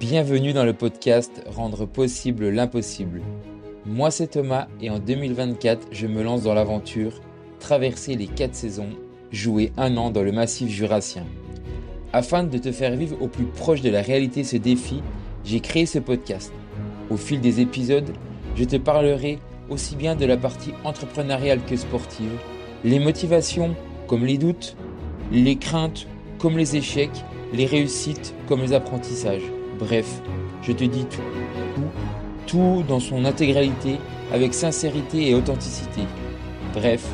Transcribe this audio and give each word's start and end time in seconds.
Bienvenue 0.00 0.52
dans 0.52 0.64
le 0.64 0.72
podcast 0.72 1.42
Rendre 1.46 1.86
possible 1.86 2.48
l'impossible. 2.48 3.22
Moi 3.86 4.10
c'est 4.10 4.28
Thomas 4.28 4.68
et 4.80 4.90
en 4.90 4.98
2024 4.98 5.88
je 5.92 6.06
me 6.06 6.22
lance 6.22 6.42
dans 6.42 6.54
l'aventure 6.54 7.20
Traverser 7.60 8.16
les 8.16 8.26
4 8.26 8.54
saisons, 8.54 8.90
jouer 9.30 9.72
un 9.76 9.96
an 9.96 10.10
dans 10.10 10.22
le 10.22 10.32
massif 10.32 10.68
jurassien. 10.68 11.24
Afin 12.12 12.44
de 12.44 12.58
te 12.58 12.72
faire 12.72 12.96
vivre 12.96 13.16
au 13.20 13.28
plus 13.28 13.44
proche 13.44 13.80
de 13.80 13.90
la 13.90 14.02
réalité 14.02 14.44
ce 14.44 14.56
défi, 14.56 15.02
j'ai 15.44 15.60
créé 15.60 15.86
ce 15.86 15.98
podcast. 15.98 16.52
Au 17.08 17.16
fil 17.16 17.40
des 17.40 17.60
épisodes, 17.60 18.12
je 18.56 18.64
te 18.64 18.76
parlerai 18.76 19.38
aussi 19.70 19.96
bien 19.96 20.16
de 20.16 20.26
la 20.26 20.36
partie 20.36 20.74
entrepreneuriale 20.84 21.60
que 21.64 21.76
sportive, 21.76 22.32
les 22.84 22.98
motivations 22.98 23.74
comme 24.06 24.26
les 24.26 24.38
doutes, 24.38 24.76
les 25.30 25.56
craintes 25.56 26.06
comme 26.38 26.58
les 26.58 26.76
échecs, 26.76 27.24
les 27.52 27.66
réussites 27.66 28.34
comme 28.48 28.62
les 28.62 28.72
apprentissages. 28.72 29.50
Bref, 29.78 30.22
je 30.62 30.72
te 30.72 30.84
dis 30.84 31.04
tout, 31.06 31.22
tout, 31.74 31.90
tout 32.46 32.84
dans 32.88 33.00
son 33.00 33.24
intégralité 33.24 33.96
avec 34.32 34.54
sincérité 34.54 35.28
et 35.28 35.34
authenticité. 35.34 36.02
Bref, 36.72 37.06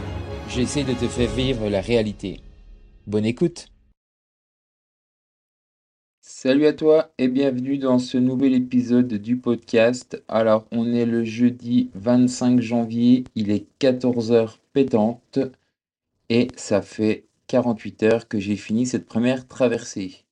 j'essaie 0.48 0.84
de 0.84 0.92
te 0.92 1.06
faire 1.06 1.30
vivre 1.30 1.68
la 1.68 1.80
réalité. 1.80 2.40
Bonne 3.06 3.24
écoute 3.24 3.66
Salut 6.20 6.66
à 6.66 6.72
toi 6.72 7.10
et 7.18 7.26
bienvenue 7.26 7.78
dans 7.78 7.98
ce 7.98 8.16
nouvel 8.16 8.54
épisode 8.54 9.12
du 9.14 9.38
podcast. 9.38 10.22
Alors, 10.28 10.66
on 10.70 10.92
est 10.92 11.06
le 11.06 11.24
jeudi 11.24 11.90
25 11.94 12.60
janvier, 12.60 13.24
il 13.34 13.50
est 13.50 13.66
14h 13.80 14.58
pétante 14.72 15.40
et 16.28 16.46
ça 16.54 16.80
fait 16.80 17.24
48 17.48 18.02
heures 18.04 18.28
que 18.28 18.38
j'ai 18.38 18.56
fini 18.56 18.86
cette 18.86 19.06
première 19.06 19.48
traversée. 19.48 20.27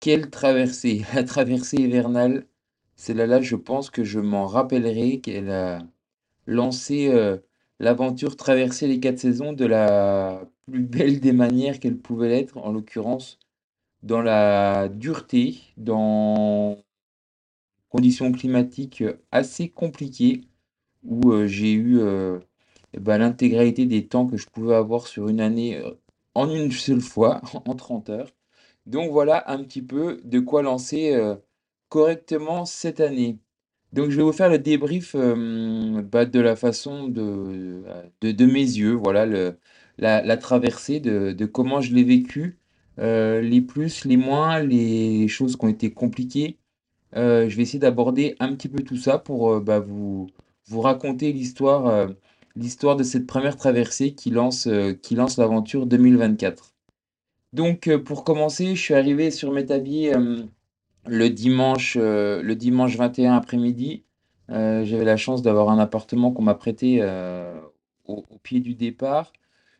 Quelle 0.00 0.30
traversée? 0.30 1.04
La 1.14 1.24
traversée 1.24 1.76
hivernale, 1.78 2.46
c'est 2.96 3.14
là 3.14 3.26
là, 3.26 3.40
je 3.42 3.56
pense 3.56 3.90
que 3.90 4.04
je 4.04 4.20
m'en 4.20 4.46
rappellerai 4.46 5.20
qu'elle 5.20 5.50
a 5.50 5.80
lancé 6.46 7.08
euh, 7.08 7.38
l'aventure 7.80 8.36
traverser 8.36 8.88
les 8.88 9.00
quatre 9.00 9.18
saisons 9.20 9.52
de 9.54 9.66
la 9.66 10.46
plus 10.66 10.80
belle 10.82 11.20
des 11.20 11.32
manières 11.32 11.80
qu'elle 11.80 11.98
pouvait 11.98 12.28
l'être, 12.30 12.58
en 12.58 12.72
l'occurrence 12.72 13.38
dans 14.02 14.22
la 14.22 14.88
dureté, 14.88 15.60
dans 15.78 16.78
conditions 17.88 18.30
climatiques 18.32 19.02
assez 19.32 19.68
compliquées, 19.70 20.42
où 21.04 21.32
euh, 21.32 21.46
j'ai 21.48 21.72
eu 21.72 22.00
euh, 22.00 22.38
eh 22.94 23.00
ben, 23.00 23.18
l'intégralité 23.18 23.86
des 23.86 24.06
temps 24.08 24.26
que 24.28 24.36
je 24.38 24.46
pouvais 24.48 24.76
avoir 24.76 25.06
sur 25.08 25.28
une 25.28 25.40
année 25.40 25.82
en 26.34 26.50
une 26.50 26.72
seule 26.72 27.02
fois, 27.02 27.42
en 27.66 27.76
30 27.76 28.10
heures. 28.10 28.32
Donc 28.86 29.10
voilà 29.10 29.50
un 29.50 29.62
petit 29.64 29.82
peu 29.82 30.20
de 30.24 30.40
quoi 30.40 30.62
lancer 30.62 31.14
euh, 31.14 31.34
correctement 31.88 32.64
cette 32.64 33.00
année. 33.00 33.38
Donc 33.92 34.10
je 34.10 34.16
vais 34.16 34.22
vous 34.22 34.32
faire 34.32 34.48
le 34.50 34.58
débrief 34.58 35.14
euh, 35.16 36.02
bah, 36.02 36.24
de 36.26 36.40
la 36.40 36.56
façon 36.56 37.08
de, 37.08 37.82
de, 38.20 38.46
mes 38.46 38.60
yeux, 38.60 38.92
voilà, 38.92 39.26
la, 39.98 40.36
traversée, 40.36 41.00
de, 41.00 41.46
comment 41.46 41.80
je 41.80 41.94
l'ai 41.94 42.04
vécu, 42.04 42.58
euh, 42.98 43.40
les 43.40 43.60
plus, 43.60 44.04
les 44.04 44.16
moins, 44.16 44.60
les 44.60 45.28
choses 45.28 45.56
qui 45.56 45.64
ont 45.64 45.68
été 45.68 45.90
compliquées. 45.92 46.58
je 47.14 47.54
vais 47.56 47.62
essayer 47.62 47.78
d'aborder 47.80 48.36
un 48.40 48.54
petit 48.54 48.68
peu 48.68 48.82
tout 48.82 48.96
ça 48.96 49.18
pour 49.18 49.60
bah, 49.60 49.80
vous, 49.80 50.28
vous 50.68 50.80
raconter 50.80 51.32
l'histoire 51.32 52.08
l'histoire 52.56 52.96
de 52.96 53.04
cette 53.04 53.26
première 53.26 53.56
traversée 53.56 54.14
qui 54.14 54.30
lance, 54.30 54.68
qui 55.02 55.14
lance 55.14 55.38
l'aventure 55.38 55.86
2024. 55.86 56.75
Donc, 57.52 57.88
euh, 57.88 57.98
pour 58.02 58.24
commencer, 58.24 58.74
je 58.74 58.80
suis 58.82 58.94
arrivé 58.94 59.30
sur 59.30 59.52
Métabier 59.52 60.14
euh, 60.14 60.42
le 61.06 61.30
dimanche, 61.30 61.96
euh, 61.98 62.42
le 62.42 62.54
dimanche 62.56 62.96
21 62.96 63.34
après-midi. 63.34 64.04
j'avais 64.48 65.04
la 65.04 65.16
chance 65.16 65.42
d'avoir 65.42 65.70
un 65.70 65.78
appartement 65.78 66.32
qu'on 66.32 66.42
m'a 66.42 66.54
prêté 66.54 67.02
au, 68.06 68.22
pied 68.42 68.60
du 68.60 68.74
départ, 68.74 69.32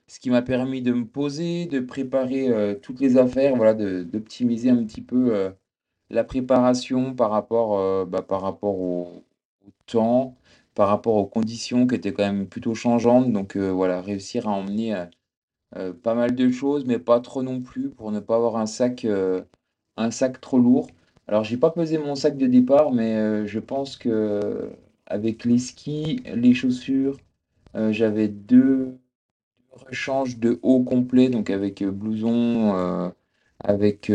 ce 0.08 0.20
qui 0.20 0.30
m'a 0.30 0.42
permis 0.42 0.82
de 0.82 0.92
me 0.92 1.06
poser, 1.06 1.66
de 1.66 1.80
préparer 1.80 2.50
toutes 2.82 3.00
les 3.00 3.16
affaires, 3.16 3.56
voilà, 3.56 3.74
d'optimiser 3.74 4.70
un 4.70 4.84
petit 4.84 5.02
peu 5.02 5.52
la 6.10 6.24
préparation 6.24 7.14
par 7.14 7.30
rapport, 7.30 8.06
bah, 8.06 8.22
par 8.22 8.42
rapport 8.42 8.78
au, 8.80 9.22
temps, 9.86 10.36
par 10.74 10.88
rapport 10.88 11.14
aux 11.14 11.26
conditions 11.26 11.86
qui 11.86 11.94
étaient 11.96 12.12
quand 12.12 12.24
même 12.24 12.46
plutôt 12.48 12.74
changeantes. 12.74 13.32
Donc 13.32 13.56
voilà, 13.56 14.00
réussir 14.02 14.48
à 14.48 14.52
emmener 14.52 15.06
pas 16.02 16.14
mal 16.14 16.34
de 16.34 16.50
choses, 16.50 16.84
mais 16.86 16.98
pas 16.98 17.20
trop 17.20 17.42
non 17.42 17.60
plus 17.60 17.90
pour 17.90 18.12
ne 18.12 18.20
pas 18.20 18.36
avoir 18.36 18.56
un 18.56 18.66
sac, 18.66 19.04
euh, 19.04 19.42
un 19.96 20.10
sac 20.10 20.40
trop 20.40 20.58
lourd. 20.58 20.88
Alors, 21.28 21.44
j'ai 21.44 21.56
pas 21.56 21.70
pesé 21.70 21.98
mon 21.98 22.14
sac 22.14 22.36
de 22.36 22.46
départ, 22.46 22.92
mais 22.92 23.16
euh, 23.16 23.46
je 23.46 23.58
pense 23.60 23.96
que 23.96 24.70
avec 25.06 25.44
les 25.44 25.58
skis, 25.58 26.22
les 26.34 26.54
chaussures, 26.54 27.16
j'avais 27.90 28.28
deux, 28.28 28.98
rechanges 29.72 30.38
de 30.38 30.58
haut 30.62 30.82
complet, 30.82 31.28
donc 31.28 31.50
avec 31.50 31.84
blouson, 31.84 33.12
avec 33.60 34.12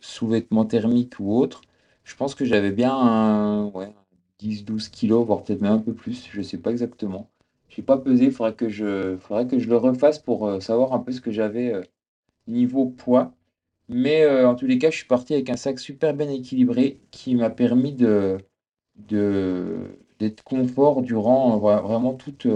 sous-vêtements 0.00 0.64
thermiques 0.64 1.20
ou 1.20 1.36
autre. 1.36 1.62
Je 2.04 2.16
pense 2.16 2.34
que 2.34 2.44
j'avais 2.44 2.72
bien 2.72 2.92
un, 2.94 3.72
10-12 4.40 4.88
kilos, 4.90 5.26
voire 5.26 5.42
peut-être 5.42 5.60
même 5.60 5.72
un 5.72 5.78
peu 5.78 5.92
plus, 5.92 6.28
je 6.32 6.42
sais 6.42 6.58
pas 6.58 6.70
exactement 6.70 7.30
pas 7.82 7.98
pesé, 7.98 8.26
il 8.26 8.32
faudrait 8.32 8.54
que 8.54 8.68
je, 8.68 9.16
que 9.16 9.58
je 9.58 9.68
le 9.68 9.76
refasse 9.76 10.18
pour 10.18 10.46
euh, 10.46 10.60
savoir 10.60 10.92
un 10.92 10.98
peu 10.98 11.12
ce 11.12 11.20
que 11.20 11.30
j'avais 11.30 11.72
euh, 11.72 11.82
niveau 12.46 12.86
poids. 12.86 13.32
Mais 13.88 14.22
euh, 14.22 14.48
en 14.48 14.54
tous 14.54 14.66
les 14.66 14.78
cas, 14.78 14.90
je 14.90 14.98
suis 14.98 15.06
parti 15.06 15.34
avec 15.34 15.50
un 15.50 15.56
sac 15.56 15.78
super 15.78 16.14
bien 16.14 16.28
équilibré 16.28 17.00
qui 17.10 17.34
m'a 17.34 17.50
permis 17.50 17.92
de, 17.92 18.38
de, 18.96 19.78
d'être 20.18 20.42
confort 20.44 21.02
durant 21.02 21.58
vraiment 21.58 22.14
toute, 22.14 22.46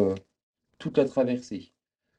toute 0.79 0.99
la 0.99 1.07
traversée. 1.07 1.73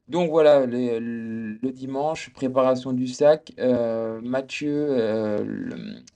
Donc 0.07 0.31
voilà, 0.31 0.65
le, 0.65 1.71
dimanche, 1.71 2.31
préparation 2.33 2.91
du 2.93 3.07
sac. 3.07 3.53
Mathieu 4.23 4.97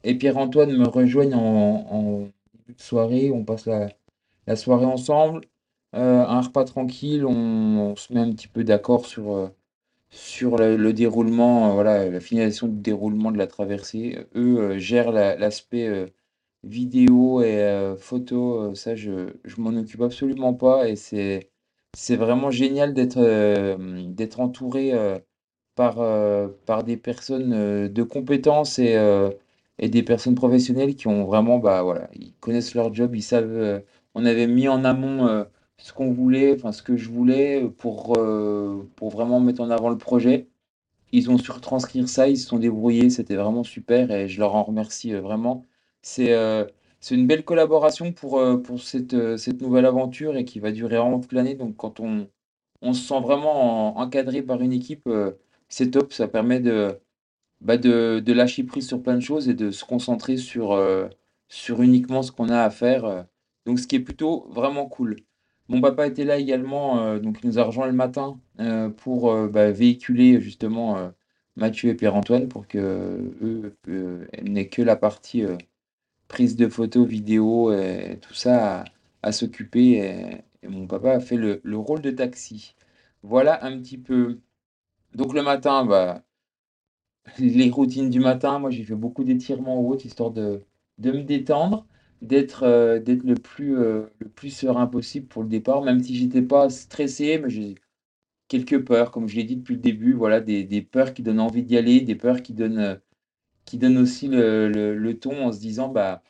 et 0.04 0.16
Pierre-Antoine 0.16 0.76
me 0.76 0.88
rejoignent 0.88 1.38
en, 1.38 2.28
de 2.68 2.74
soirée. 2.78 3.32
On 3.32 3.44
passe 3.46 3.68
la, 3.68 3.90
la 4.48 4.56
soirée 4.56 4.86
ensemble. 4.86 5.42
Euh, 5.96 6.26
un 6.26 6.42
repas 6.42 6.66
tranquille, 6.66 7.26
on, 7.26 7.96
se 7.96 8.14
met 8.14 8.20
un 8.20 8.32
petit 8.32 8.48
peu 8.48 8.64
d'accord 8.64 9.06
sur, 9.06 9.32
euh, 9.34 9.48
sur 10.10 10.58
le, 10.58 10.94
déroulement, 10.94 11.72
euh, 11.72 11.74
voilà, 11.74 12.10
la 12.10 12.20
finalisation 12.20 12.68
du 12.68 12.80
déroulement 12.80 13.32
de 13.32 13.38
la 13.38 13.48
traversée. 13.48 14.28
Eux 14.36 14.78
gèrent 14.80 15.12
l'aspect 15.12 16.14
vidéo 16.64 17.42
et 17.42 17.96
photo, 18.00 18.76
ça 18.76 18.96
je, 18.96 19.34
je 19.46 19.62
m'en 19.62 19.70
occupe 19.80 20.02
absolument 20.02 20.54
pas 20.54 20.90
et 20.90 20.96
c'est 20.96 21.50
c'est 21.94 22.16
vraiment 22.18 22.52
génial 22.52 22.94
d'être 22.94 24.40
entouré 24.40 24.94
par, 25.76 25.96
par 26.66 26.84
des 26.84 26.98
personnes 26.98 27.88
de 27.88 28.04
compétences 28.04 28.80
et, 28.80 28.96
et 29.80 29.90
des 29.90 30.04
personnes 30.04 30.36
professionnelles 30.36 30.96
qui 30.96 31.08
ont 31.08 31.26
vraiment, 31.26 31.60
bah 31.60 31.84
voilà, 31.84 32.10
ils 32.14 32.34
connaissent 32.36 32.76
leur 32.76 32.94
job, 32.94 33.16
ils 33.16 33.24
savent. 33.24 33.84
on 34.16 34.26
avait 34.26 34.48
mis 34.48 34.68
en 34.68 34.84
amont 34.86 35.46
ce 35.78 35.94
qu'on 35.94 36.12
voulait, 36.12 36.54
enfin 36.54 36.72
ce 36.72 36.82
que 36.84 36.98
je 36.98 37.10
voulais 37.10 37.70
pour, 37.78 38.18
euh, 38.18 38.90
pour 38.96 39.10
vraiment 39.10 39.40
mettre 39.40 39.62
en 39.62 39.70
avant 39.70 39.90
le 39.90 39.98
projet. 39.98 40.48
Ils 41.12 41.30
ont 41.32 41.38
su 41.38 41.52
retranscrire 41.52 42.10
ça, 42.10 42.28
ils 42.30 42.38
se 42.38 42.48
sont 42.48 42.60
débrouillés, 42.60 43.10
c'était 43.10 43.36
vraiment 43.36 43.64
super 43.64 44.12
et 44.12 44.28
je 44.30 44.40
leur 44.40 44.56
en 44.56 44.64
remercie 44.64 45.14
euh, 45.14 45.22
vraiment. 45.22 45.66
C'est 46.02 46.34
euh, 46.34 46.66
c'est 47.00 47.16
une 47.16 47.28
belle 47.28 47.46
collaboration 47.46 48.12
pour, 48.14 48.42
pour 48.64 48.82
cette, 48.82 49.38
cette 49.38 49.62
nouvelle 49.62 49.86
aventure 49.86 50.36
et 50.38 50.46
qui 50.46 50.60
va 50.60 50.72
durer 50.72 50.98
vraiment 50.98 51.20
toute 51.20 51.34
l'année. 51.34 51.56
Donc 51.56 51.78
quand 51.78 52.00
on, 52.00 52.28
on 52.82 52.94
se 52.94 53.08
sent 53.08 53.22
vraiment 53.22 53.98
encadré 54.00 54.42
par 54.44 54.62
une 54.62 54.74
équipe, 54.74 55.10
c'est 55.70 55.92
top, 55.92 56.14
ça 56.14 56.28
permet 56.28 56.60
de, 56.60 57.00
bah 57.62 57.78
de, 57.78 58.20
de, 58.26 58.34
lâcher 58.34 58.64
prise 58.64 58.88
sur 58.88 59.02
plein 59.04 59.16
de 59.16 59.22
choses 59.22 59.50
et 59.50 59.54
de 59.54 59.72
se 59.72 59.86
concentrer 59.86 60.38
sur, 60.38 60.80
sur 61.50 61.82
uniquement 61.84 62.24
ce 62.24 62.32
qu'on 62.32 62.50
a 62.50 62.62
à 62.64 62.70
faire. 62.72 63.26
Donc 63.66 63.80
ce 63.80 63.88
qui 63.88 63.98
est 63.98 64.00
plutôt 64.02 64.48
vraiment 64.50 64.88
cool. 64.88 65.18
Mon 65.70 65.82
papa 65.82 66.08
était 66.08 66.24
là 66.24 66.38
également, 66.38 67.00
euh, 67.00 67.20
donc 67.20 67.44
nous 67.44 67.60
a 67.60 67.64
rejoint 67.64 67.88
le 67.88 67.94
matin 67.94 68.40
euh, 68.60 68.90
pour 68.90 69.30
euh, 69.32 69.48
bah, 69.50 69.72
véhiculer 69.72 70.40
justement 70.40 71.12
Mathieu 71.56 71.90
et 71.90 71.96
Pierre-Antoine 71.96 72.48
pour 72.48 72.68
que 72.68 73.34
eux 73.42 74.28
n'aient 74.44 74.70
que 74.70 74.82
la 74.82 74.96
partie 74.96 75.44
prise 76.28 76.56
de 76.56 76.68
photos, 76.70 77.08
vidéo 77.08 77.72
et 77.74 78.20
tout 78.22 78.34
ça 78.34 78.86
à, 79.24 79.32
s'occuper. 79.32 80.44
Et, 80.64 80.68
mon 80.68 80.88
papa 80.88 81.12
a 81.14 81.20
fait 81.20 81.38
le, 81.38 81.62
rôle 81.78 82.02
de 82.02 82.12
taxi. 82.12 82.76
Voilà 83.24 83.64
un 83.66 83.78
petit 83.80 83.98
peu. 83.98 84.40
Donc 85.16 85.34
le 85.34 85.44
matin, 85.44 85.86
bah, 85.86 86.24
les 87.40 87.70
routines 87.70 88.10
du 88.10 88.20
matin, 88.20 88.60
moi 88.60 88.72
j'ai 88.72 88.84
fait 88.84 88.96
beaucoup 88.96 89.24
d'étirements 89.24 89.82
ou 89.82 89.92
autre, 89.92 90.06
histoire 90.06 90.32
de, 90.32 90.64
de 90.98 91.12
me 91.12 91.24
détendre 91.24 91.86
d'être 92.22 92.64
euh, 92.64 93.00
d'être 93.00 93.24
le 93.24 93.36
plus 93.36 93.78
euh, 93.78 94.08
le 94.20 94.30
plus 94.30 94.50
serein 94.52 94.88
possible 94.88 95.28
pour 95.28 95.44
le 95.44 95.50
départ, 95.50 95.82
même 95.84 96.02
si 96.04 96.16
j'étais 96.16 96.42
pas 96.42 96.70
stressé, 96.70 97.40
mais 97.40 97.50
j'ai 97.50 97.76
quelques 98.50 98.84
peurs, 98.86 99.12
comme 99.12 99.28
je 99.28 99.36
l'ai 99.38 99.44
dit 99.46 99.58
depuis 99.58 99.76
le 99.76 99.82
début, 99.82 100.14
voilà, 100.14 100.42
des, 100.42 100.64
des, 100.66 100.82
peurs 100.84 101.14
qui 101.14 101.24
donnent 101.24 101.40
envie 101.42 101.64
d'y 101.64 101.78
aller, 101.78 102.02
des 102.02 102.16
peurs 102.16 102.42
qui 102.44 102.54
donnent 102.54 102.80
euh, 102.80 102.96
qui 103.66 103.78
donne 103.78 103.98
aussi 104.00 104.28
le, 104.30 104.70
le- 104.70 105.20
ton 105.20 105.46
en 105.48 105.52
se 105.54 105.60
disant, 105.60 105.90
bah, 105.90 106.24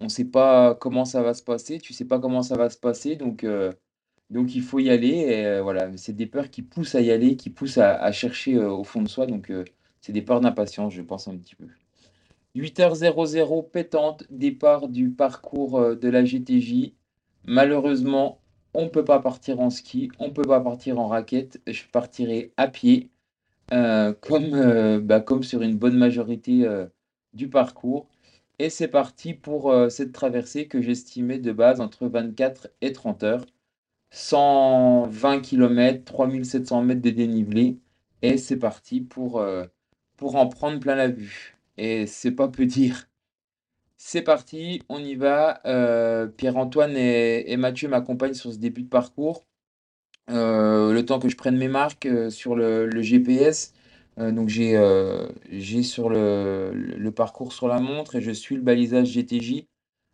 on 0.00 0.08
sait 0.10 0.24
pas 0.26 0.74
comment 0.76 1.04
ça 1.06 1.22
va 1.22 1.34
se 1.34 1.42
passer, 1.42 1.78
tu 1.80 1.92
sais 1.94 2.06
pas 2.06 2.18
comment 2.20 2.42
ça 2.42 2.56
va 2.56 2.70
se 2.70 2.78
passer, 2.78 3.16
donc, 3.16 3.46
donc 4.30 4.54
il 4.54 4.62
faut 4.62 4.78
y 4.80 4.90
aller. 4.90 5.08
Et 5.10 5.60
voilà, 5.60 5.96
c'est 5.96 6.14
des 6.14 6.26
peurs 6.26 6.50
qui 6.50 6.62
poussent 6.62 6.94
à 6.94 7.00
y 7.02 7.10
aller, 7.10 7.36
qui 7.36 7.50
poussent 7.50 7.78
à, 7.78 7.96
à 8.02 8.12
chercher 8.12 8.58
au 8.58 8.84
fond 8.84 9.02
de 9.02 9.08
soi, 9.08 9.26
donc 9.26 9.52
c'est 10.00 10.12
des 10.12 10.22
peurs 10.22 10.40
d'impatience, 10.40 10.92
je 10.94 11.02
pense 11.02 11.28
un 11.28 11.36
petit 11.38 11.54
peu. 11.56 11.66
8h00 12.56 13.70
pétante, 13.70 14.24
départ 14.30 14.88
du 14.88 15.10
parcours 15.10 15.78
euh, 15.78 15.94
de 15.94 16.08
la 16.08 16.24
GTJ. 16.24 16.92
Malheureusement, 17.46 18.40
on 18.74 18.84
ne 18.84 18.88
peut 18.88 19.04
pas 19.04 19.20
partir 19.20 19.60
en 19.60 19.70
ski, 19.70 20.10
on 20.18 20.28
ne 20.28 20.32
peut 20.32 20.42
pas 20.42 20.60
partir 20.60 20.98
en 20.98 21.08
raquette. 21.08 21.60
Je 21.66 21.84
partirai 21.92 22.52
à 22.56 22.68
pied, 22.68 23.10
euh, 23.72 24.12
comme, 24.20 24.54
euh, 24.54 25.00
bah, 25.00 25.20
comme 25.20 25.42
sur 25.42 25.62
une 25.62 25.76
bonne 25.76 25.96
majorité 25.96 26.68
du 27.34 27.48
parcours. 27.48 28.08
Et 28.58 28.70
c'est 28.70 28.88
parti 28.88 29.34
pour 29.34 29.74
cette 29.90 30.12
traversée 30.12 30.66
que 30.68 30.82
j'estimais 30.82 31.38
de 31.38 31.52
base 31.52 31.80
entre 31.80 32.06
24 32.08 32.68
et 32.82 32.92
30 32.92 33.22
heures. 33.22 33.46
120 34.10 35.40
km, 35.40 36.04
3700 36.04 36.82
mètres 36.82 37.00
de 37.02 37.10
dénivelé. 37.10 37.78
Et 38.22 38.36
c'est 38.38 38.58
parti 38.58 39.00
pour 39.00 39.40
en 39.40 40.46
prendre 40.48 40.78
plein 40.80 40.96
la 40.96 41.08
vue. 41.08 41.59
Et 41.76 42.06
c'est 42.06 42.32
pas 42.32 42.48
peu 42.48 42.66
dire. 42.66 43.08
C'est 44.02 44.22
parti, 44.22 44.82
on 44.88 44.98
y 45.04 45.14
va. 45.14 45.60
Euh, 45.66 46.26
Pierre-Antoine 46.26 46.96
et, 46.96 47.56
Mathieu 47.58 47.88
m'accompagnent 47.88 48.34
sur 48.34 48.52
ce 48.52 48.58
début 48.58 48.82
de 48.82 48.88
parcours. 48.88 49.46
Euh, 50.30 50.92
le 50.92 51.04
temps 51.04 51.18
que 51.20 51.28
je 51.28 51.36
prenne 51.36 51.56
mes 51.58 51.68
marques 51.68 52.06
euh, 52.06 52.30
sur 52.30 52.56
le, 52.56 52.88
GPS. 53.02 53.74
Donc 54.18 54.48
j'ai 54.48 55.82
sur 55.82 56.10
le, 56.10 56.72
le 56.74 57.10
parcours 57.12 57.52
sur 57.52 57.68
la 57.68 57.80
montre 57.80 58.16
et 58.16 58.20
je 58.20 58.30
suis 58.32 58.56
le 58.56 58.62
balisage 58.62 59.12
GTJ. 59.12 59.66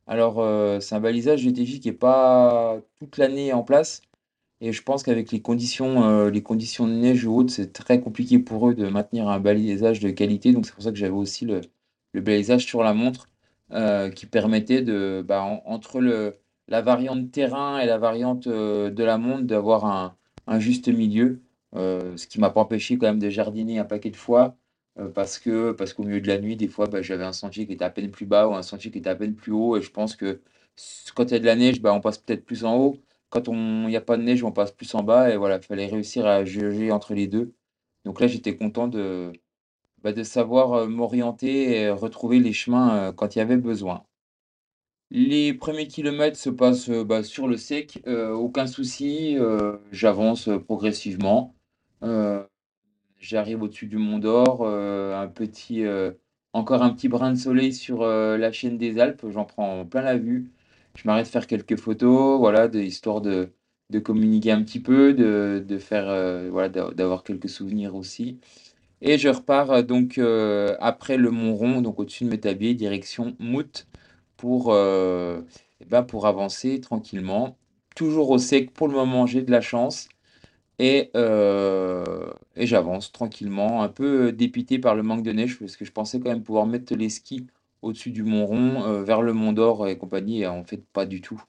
Alors 0.07 0.37
c'est 0.83 0.95
un 0.95 1.01
balisage 1.01 1.43
GTJ 1.43 1.81
qui 1.81 1.89
n'est 1.89 1.95
pas 1.95 2.79
toute 3.01 3.19
l'année 3.19 3.53
en 3.53 3.63
place. 3.65 4.03
Et 4.61 4.73
je 4.73 4.83
pense 4.83 5.03
qu'avec 5.03 5.33
les 5.33 5.43
conditions, 5.43 6.05
euh, 6.09 6.31
les 6.31 6.43
conditions 6.43 6.87
de 6.87 6.93
neige 6.93 7.25
ou 7.27 7.37
autres, 7.37 7.53
c'est 7.53 7.73
très 7.73 8.01
compliqué 8.01 8.39
pour 8.39 8.69
eux 8.71 8.75
de 8.75 8.89
maintenir 8.89 9.29
un 9.29 9.39
balisage 9.41 10.01
de 10.01 10.11
qualité. 10.11 10.53
Donc 10.53 10.67
c'est 10.67 10.73
pour 10.75 10.83
ça 10.83 10.91
que 10.93 10.97
j'avais 10.97 11.13
aussi 11.13 11.45
le, 11.45 11.61
le 12.13 12.21
balisage 12.23 12.65
sur 12.65 12.83
la 12.83 12.95
montre 12.95 13.29
euh, 13.73 14.11
qui 14.11 14.25
permettait 14.27 14.81
de, 14.83 15.23
bah, 15.27 15.43
en- 15.43 15.63
entre 15.67 16.01
la 16.69 16.81
variante 16.83 17.31
terrain 17.31 17.79
et 17.81 17.87
la 17.87 17.99
variante 17.99 18.47
euh, 18.47 18.91
de 18.91 19.05
la 19.05 19.19
montre 19.19 19.43
d'avoir 19.45 19.85
un, 19.85 20.17
juste 20.61 20.89
milieu. 20.89 21.43
Ce 21.75 22.27
qui 22.27 22.41
m'a 22.41 22.49
pas 22.51 22.61
empêché 22.63 22.97
quand 22.99 23.07
même 23.07 23.19
de 23.19 23.29
jardiner 23.31 23.79
un 23.79 23.85
paquet 23.85 24.11
de 24.11 24.17
fois. 24.17 24.57
parce 25.15 25.39
que, 25.39 25.73
parce 25.73 25.93
qu'au 25.93 26.05
milieu 26.05 26.21
de 26.23 26.29
la 26.29 26.39
nuit, 26.39 26.57
des 26.57 26.69
fois, 26.69 26.87
bah, 26.87 27.03
j'avais 27.03 27.25
un 27.25 27.33
sentier 27.35 27.67
qui 27.67 27.75
était 27.75 27.85
à 27.85 27.91
peine 27.91 28.11
plus 28.11 28.25
bas 28.27 28.49
ou 28.49 28.55
un 28.55 28.63
sentier 28.63 28.91
qui 28.91 28.99
était 28.99 29.11
à 29.11 29.15
peine 29.17 29.35
plus 29.35 29.53
haut. 29.53 29.77
Et 29.77 29.83
je 29.83 29.91
pense 29.91 30.17
que 30.17 30.41
quand 31.15 31.25
il 31.27 31.33
y 31.33 31.37
a 31.37 31.39
de 31.41 31.45
la 31.47 31.57
neige, 31.57 31.81
bah, 31.83 31.93
on 31.93 32.01
passe 32.01 32.17
peut-être 32.19 32.45
plus 32.47 32.65
en 32.65 32.77
haut. 32.77 32.97
Quand 33.31 33.49
il 33.49 33.87
n'y 33.87 33.97
a 33.97 34.01
pas 34.01 34.17
de 34.17 34.23
neige, 34.23 34.45
on 34.45 34.53
passe 34.53 34.73
plus 34.73 34.95
en 34.95 35.03
bas 35.03 35.31
et 35.31 35.37
voilà, 35.37 35.57
il 35.57 35.63
fallait 35.63 35.87
réussir 35.87 36.27
à 36.27 36.45
jauger 36.45 36.93
entre 36.93 37.15
les 37.15 37.27
2. 37.27 37.55
Donc 38.05 38.21
là, 38.21 38.27
j'étais 38.29 38.57
content 38.57 38.89
de, 38.89 39.33
bah, 40.03 40.13
de 40.13 40.23
savoir, 40.23 40.75
heu, 40.79 40.89
m'orienter 40.89 41.79
et 41.81 41.91
retrouver 41.91 42.39
les 42.41 42.53
chemins, 42.53 43.11
heu, 43.11 43.13
quand 43.13 43.37
il 43.37 43.41
y 43.41 43.43
avait 43.43 43.57
besoin. 43.59 44.05
Les 45.11 45.53
premiers 45.55 45.89
kilomètres 45.89 46.37
se 46.39 46.51
passent, 46.51 46.89
heu, 46.89 47.03
bah, 47.05 47.23
sur 47.25 47.49
le 47.49 47.57
sec, 47.57 48.03
aucun 48.07 48.67
souci, 48.69 49.37
j'avance, 49.93 50.49
progressivement. 50.67 51.55
J'arrive 53.19 53.63
au-dessus 53.63 53.87
du 53.87 53.97
Mont 53.99 54.19
d'Or, 54.19 54.67
un 54.67 55.29
petit, 55.29 55.85
encore 56.53 56.83
un 56.83 56.91
petit 56.91 57.09
brin 57.09 57.33
de 57.33 57.39
soleil 57.39 57.73
sur, 57.73 58.05
la 58.05 58.53
chaîne 58.53 58.79
des 58.79 58.99
Alpes, 59.01 59.27
j'en 59.31 59.45
prends 59.45 59.85
plein 59.87 60.03
la 60.03 60.17
vue. 60.19 60.51
Je 60.97 61.03
m'arrête 61.07 61.27
faire 61.29 61.47
quelques 61.47 61.77
photos, 61.79 62.39
voilà, 62.39 62.69
de 62.69 62.81
histoire 62.81 63.21
de 63.21 63.51
de 63.91 64.01
communiquer 64.01 64.51
un 64.51 64.63
petit 64.65 64.81
peu, 64.81 65.15
de 65.15 65.65
de 65.67 65.79
faire, 65.79 66.09
heu, 66.11 66.49
voilà, 66.51 66.69
d'a 66.69 66.91
d'avoir 66.91 67.23
quelques 67.23 67.49
souvenirs 67.49 67.95
aussi 67.95 68.39
et 69.03 69.19
je 69.19 69.29
repars, 69.29 69.73
heu, 69.73 69.83
donc 69.85 70.19
heu, 70.19 70.77
après 70.81 71.17
le 71.19 71.31
Mont 71.31 71.55
Rond, 71.57 71.83
donc 71.83 72.01
au-dessus 72.01 72.25
de 72.25 72.31
Métabier, 72.31 72.75
direction 72.75 73.37
Mout 73.41 73.87
pour, 74.39 74.75
et 74.77 75.85
bah, 75.89 76.03
pour 76.05 76.27
avancer 76.27 76.81
tranquillement. 76.81 77.59
Toujours 77.97 78.31
au 78.31 78.39
sec 78.39 78.73
pour 78.73 78.89
le 78.89 78.95
moment, 78.95 79.27
j'ai 79.27 79.43
de 79.43 79.51
la 79.53 79.61
chance 79.63 80.09
et 80.79 81.11
et 82.57 82.67
j'avance 82.67 83.13
tranquillement, 83.13 83.83
un 83.83 83.89
peu, 83.89 84.33
dépité 84.33 84.79
par 84.79 84.95
le 84.95 85.03
manque 85.03 85.23
de 85.25 85.33
neige 85.33 85.59
parce 85.59 85.77
que 85.77 85.85
je 85.85 85.93
pensais 85.93 86.21
quand 86.21 86.31
même 86.31 86.43
pouvoir 86.43 86.67
mettre 86.67 86.95
les 86.97 87.11
skis 87.11 87.47
au-dessus 87.87 88.11
du 88.11 88.23
Mont 88.23 88.47
Rond, 88.47 88.85
heu, 88.87 89.03
vers 89.03 89.23
le 89.23 89.33
Mont 89.33 89.53
d'Or 89.53 89.89
et 89.89 89.97
compagnie 89.97 90.47
en 90.47 90.65
fait 90.65 90.85
pas 90.93 91.07
du 91.07 91.21
tout. 91.21 91.43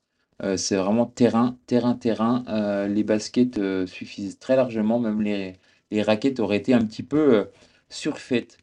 Heu, 0.43 0.55
c'est 0.57 0.75
vraiment 0.75 1.05
terrain, 1.05 1.57
terrain, 1.67 1.95
terrain, 1.95 2.43
heu, 2.49 2.87
les 2.87 3.03
baskets, 3.03 3.59
suffisent 3.87 4.39
très 4.39 4.55
largement, 4.55 4.99
même 4.99 5.21
les 5.21 6.01
raquettes 6.03 6.39
auraient 6.39 6.57
été 6.57 6.73
un 6.73 6.85
petit 6.85 7.03
peu, 7.03 7.47
surfaites. 7.89 8.57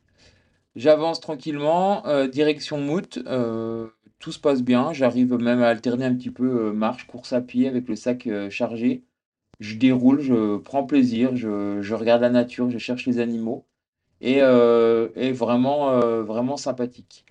J'avance 0.77 1.21
tranquillement, 1.21 2.03
direction 2.33 2.79
Mout, 2.79 3.19
tout 4.19 4.33
se 4.33 4.39
passe 4.41 4.63
bien. 4.63 4.93
J'arrive 4.93 5.35
même 5.35 5.63
à 5.63 5.69
alterner 5.69 6.05
un 6.05 6.15
petit 6.15 6.31
peu, 6.31 6.73
marche, 6.73 7.07
course 7.07 7.33
à 7.33 7.41
pied 7.41 7.69
avec 7.69 7.89
le 7.89 7.97
sac, 7.97 8.29
chargé. 8.51 9.05
Je 9.61 9.77
déroule, 9.77 10.21
je 10.21 10.57
prends 10.59 10.85
plaisir, 10.85 11.37
je 11.37 11.95
regarde 11.95 12.23
la 12.23 12.31
nature, 12.31 12.71
je 12.71 12.79
cherche 12.79 13.07
les 13.07 13.21
animaux 13.21 13.67
et 14.21 14.39
et 14.39 15.33
vraiment, 15.33 16.01
vraiment 16.23 16.57
sympathique. 16.57 17.25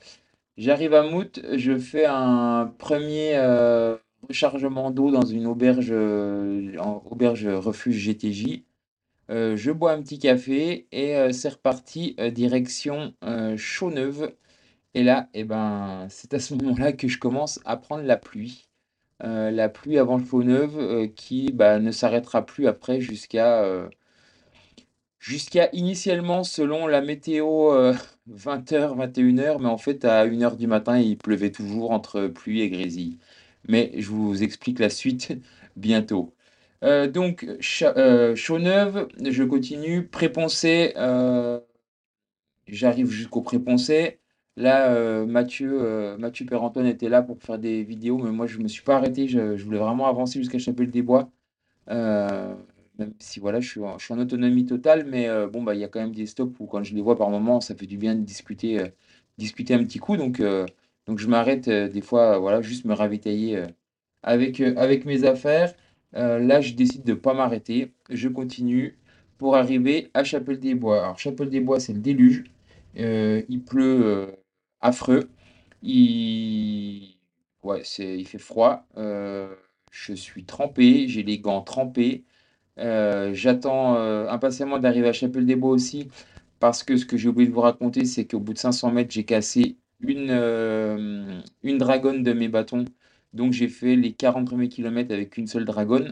J'arrive 0.57 0.93
à 0.93 1.03
Mout, 1.03 1.39
je 1.57 1.77
fais 1.77 2.05
un 2.05 2.67
premier 2.77 3.31
er 3.31 3.95
rechargement 4.27 4.91
d'eau 4.91 5.11
dans 5.11 5.25
une 5.25 5.47
auberge, 5.47 5.91
en 5.91 7.03
auberge 7.09 7.47
refuge 7.47 7.97
GTJ. 7.97 8.63
Heu, 9.31 9.55
je 9.55 9.71
bois 9.71 9.93
un 9.93 10.01
petit 10.01 10.19
café 10.19 10.87
et 10.91 11.33
c'est 11.33 11.49
reparti, 11.49 12.15
direction, 12.33 13.13
Chaux-Neuve 13.57 14.33
et 14.95 15.03
là 15.03 15.29
et 15.33 15.43
ben, 15.45 16.07
c'est 16.09 16.33
à 16.35 16.39
ce 16.39 16.53
moment-là 16.55 16.93
que 16.93 17.07
je 17.07 17.19
commence 17.19 17.59
à 17.65 17.77
prendre 17.77 18.03
la 18.03 18.17
pluie. 18.17 18.69
La 19.21 19.69
pluie 19.69 19.97
avant 19.99 20.19
Chaux-Neuve, 20.23 20.77
heu, 20.79 21.07
qui, 21.07 21.51
bah, 21.53 21.79
ne 21.79 21.91
s'arrêtera 21.91 22.45
plus 22.45 22.67
après 22.67 23.01
jusqu'à, 23.01 23.63
jusqu'à 25.23 25.69
initialement 25.73 26.43
selon 26.43 26.87
la 26.87 27.01
météo, 27.01 27.71
heu, 27.73 27.95
20:00-21:00 28.27 29.59
mais 29.59 29.69
en 29.69 29.77
fait 29.77 30.05
à 30.05 30.25
1:00 30.25 30.57
du 30.57 30.67
matin, 30.67 30.99
il 30.99 31.17
pleuvait 31.17 31.51
toujours 31.51 31.91
entre 31.91 32.27
pluie 32.27 32.61
et 32.61 32.69
grésil. 32.69 33.17
Mais 33.69 33.91
je 33.97 34.09
vous 34.11 34.43
explique 34.43 34.79
la 34.79 34.89
suite 34.89 35.33
bientôt. 35.77 36.33
Heu, 36.83 37.07
donc 37.07 37.47
Chaux-Neuve, 37.61 39.07
je 39.23 39.43
continue, 39.43 40.09
heu, 40.97 41.61
j'arrive 42.67 43.09
jusqu'au 43.09 43.41
Pré-Poncet. 43.41 44.19
Là, 44.57 45.25
Mathieu, 45.25 46.15
Mathieu 46.19 46.45
Père-Antoine 46.45 46.85
était 46.87 47.09
là 47.09 47.21
pour 47.23 47.41
faire 47.41 47.57
des 47.59 47.83
vidéos, 47.83 48.17
mais 48.19 48.31
moi 48.31 48.45
je 48.47 48.59
me 48.59 48.67
suis 48.67 48.83
pas 48.83 48.97
arrêté, 48.97 49.27
je 49.27 49.57
je 49.57 49.63
voulais 49.65 49.79
vraiment 49.79 50.07
avancer 50.07 50.39
jusqu'à 50.39 50.59
Chapelle-des-Bois. 50.59 51.31
Heu, 51.91 52.55
même 52.99 53.13
si 53.19 53.39
voilà, 53.39 53.59
je 53.59 53.69
suis 53.69 53.81
en 53.81 54.19
autonomie 54.19 54.65
totale, 54.65 55.05
mais 55.07 55.27
heu, 55.29 55.47
bon, 55.47 55.63
bah, 55.63 55.73
il 55.75 55.81
y 55.81 55.83
a 55.83 55.87
quand 55.87 55.99
même 56.01 56.13
des 56.15 56.25
stops 56.27 56.55
où 56.59 56.65
quand 56.67 56.83
je 56.83 56.93
les 56.95 57.01
vois 57.01 57.17
par 57.17 57.29
moment, 57.29 57.61
ça 57.61 57.75
fait 57.75 57.85
du 57.87 57.97
bien 57.97 58.15
de 58.15 58.21
discuter, 58.21 58.79
heu, 58.79 58.91
discuter 59.37 59.73
un 59.73 59.83
petit 59.83 59.99
coup 59.99 60.17
donc 60.17 60.39
heu, 60.39 60.65
donc 61.07 61.19
je 61.19 61.27
m'arrête, 61.27 61.69
des 61.69 62.01
fois, 62.01 62.37
voilà, 62.39 62.61
juste 62.61 62.85
me 62.85 62.93
ravitailler, 62.93 63.63
avec, 64.23 64.59
avec 64.61 65.05
mes 65.05 65.25
affaires. 65.25 65.73
Là, 66.13 66.61
je 66.61 66.73
décide 66.75 67.03
de 67.03 67.13
pas 67.13 67.33
m'arrêter, 67.33 67.91
je 68.09 68.29
continue 68.29 68.97
pour 69.37 69.55
arriver 69.57 70.09
à 70.13 70.23
Chapelle-des-Bois. 70.23 71.03
Alors 71.03 71.19
Chapelle-des-Bois, 71.19 71.79
c'est 71.81 71.93
le 71.93 71.99
déluge, 71.99 72.45
il 72.95 73.63
pleut, 73.65 74.35
affreux. 74.81 75.29
Il 75.81 77.17
ouais, 77.63 77.81
il 77.99 78.27
fait 78.27 78.37
froid, 78.39 78.85
je 79.91 80.13
suis 80.13 80.45
trempé, 80.45 81.07
j'ai 81.07 81.23
les 81.23 81.39
gants 81.39 81.61
trempés. 81.61 82.23
Heu, 82.79 83.33
j'attends, 83.33 83.95
heu, 83.97 84.29
impatiemment 84.29 84.79
d'arriver 84.79 85.07
à 85.09 85.13
Chapelle-des-Bois 85.13 85.71
aussi 85.71 86.07
parce 86.59 86.83
que 86.83 86.97
ce 86.97 87.05
que 87.05 87.17
j'ai 87.17 87.29
oublié 87.29 87.47
de 87.49 87.53
vous 87.53 87.61
raconter, 87.61 88.05
c'est 88.05 88.25
qu'au 88.25 88.39
bout 88.39 88.53
de 88.53 88.57
500 88.59 88.91
mètres, 88.91 89.11
j'ai 89.11 89.25
cassé 89.25 89.77
une, 90.01 90.29
hem, 90.29 91.43
une 91.63 91.77
dragonne 91.77 92.23
de 92.23 92.33
mes 92.33 92.47
bâtons. 92.47 92.85
Donc 93.33 93.53
j'ai 93.53 93.67
fait 93.67 93.95
les 93.95 94.13
40 94.13 94.45
premiers 94.47 94.69
kilomètres 94.69 95.13
avec 95.13 95.37
une 95.37 95.47
seule 95.47 95.65
dragonne. 95.65 96.11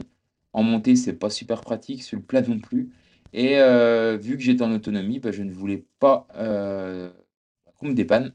En 0.54 0.64
montée, 0.64 0.96
c'est 0.96 1.14
pas 1.14 1.30
super 1.30 1.62
pratique, 1.62 2.04
sur 2.04 2.18
le 2.18 2.24
plat 2.24 2.42
non 2.42 2.60
plus 2.60 2.90
et 3.34 3.56
vu 4.20 4.36
que 4.38 4.44
j'étais 4.44 4.64
en 4.64 4.74
autonomie, 4.74 5.20
bah, 5.20 5.32
je 5.32 5.44
ne 5.44 5.52
voulais 5.54 5.86
pas, 6.00 6.28
qu'on 7.78 7.88
me 7.88 7.94
dépanne 7.94 8.34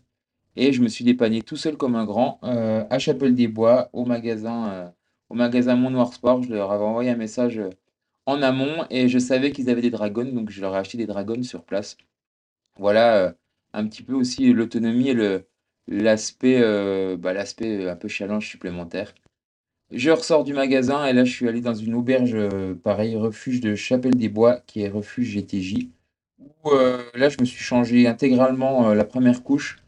et 0.57 0.73
je 0.73 0.83
me 0.83 0.89
suis 0.89 1.05
dépanné 1.05 1.43
tout 1.43 1.57
seul 1.57 1.77
comme 1.77 1.97
un 1.97 2.05
grand, 2.07 2.41
à 2.43 2.99
Chapelle-des-Bois, 2.99 3.91
au 3.93 4.05
magasin, 4.07 4.93
au 5.31 5.35
magasin 5.35 5.77
Mon 5.77 5.91
Noir 5.91 6.13
Sport. 6.15 6.43
Je 6.45 6.51
leur 6.55 6.73
avais 6.73 6.85
envoyé 6.85 7.11
un 7.11 7.17
message, 7.17 7.61
en 8.27 8.43
amont 8.43 8.85
et 8.91 9.09
je 9.09 9.19
savais 9.19 9.53
qu'ils 9.53 9.71
avaient 9.71 9.83
des 9.83 9.91
dragons, 9.91 10.33
donc 10.33 10.51
je 10.51 10.61
leur 10.61 10.75
ai 10.75 10.79
acheté 10.79 10.99
des 10.99 11.07
dragons 11.07 11.43
sur 11.43 11.65
place. 11.65 11.97
Voilà, 12.79 13.29
heu, 13.29 13.35
un 13.73 13.87
petit 13.87 14.03
peu 14.03 14.15
aussi 14.15 14.53
l'autonomie 14.53 15.11
et 15.11 15.45
l'aspect, 15.89 16.61
heu, 16.61 17.17
bah, 17.17 17.33
l'aspect, 17.33 17.89
un 17.89 17.97
peu 17.97 18.09
challenge 18.09 18.49
supplémentaire. 18.49 19.15
Je 19.93 20.11
ressors 20.11 20.45
du 20.45 20.53
magasin 20.53 21.07
et 21.07 21.13
là, 21.13 21.25
je 21.25 21.33
suis 21.33 21.49
allé 21.49 21.61
dans 21.61 21.75
une 21.75 21.95
auberge, 21.95 22.37
pareil, 22.83 23.17
refuge 23.17 23.61
de 23.61 23.77
Chapelle-des-Bois, 23.77 24.61
qui 24.67 24.83
est 24.83 24.89
refuge 24.89 25.29
GTJ, 25.31 25.91
où, 26.65 26.71
là, 27.15 27.29
je 27.29 27.37
me 27.41 27.45
suis 27.45 27.63
changé 27.63 28.09
intégralement, 28.09 28.93
la 28.93 29.05
première 29.05 29.45
couche. 29.45 29.79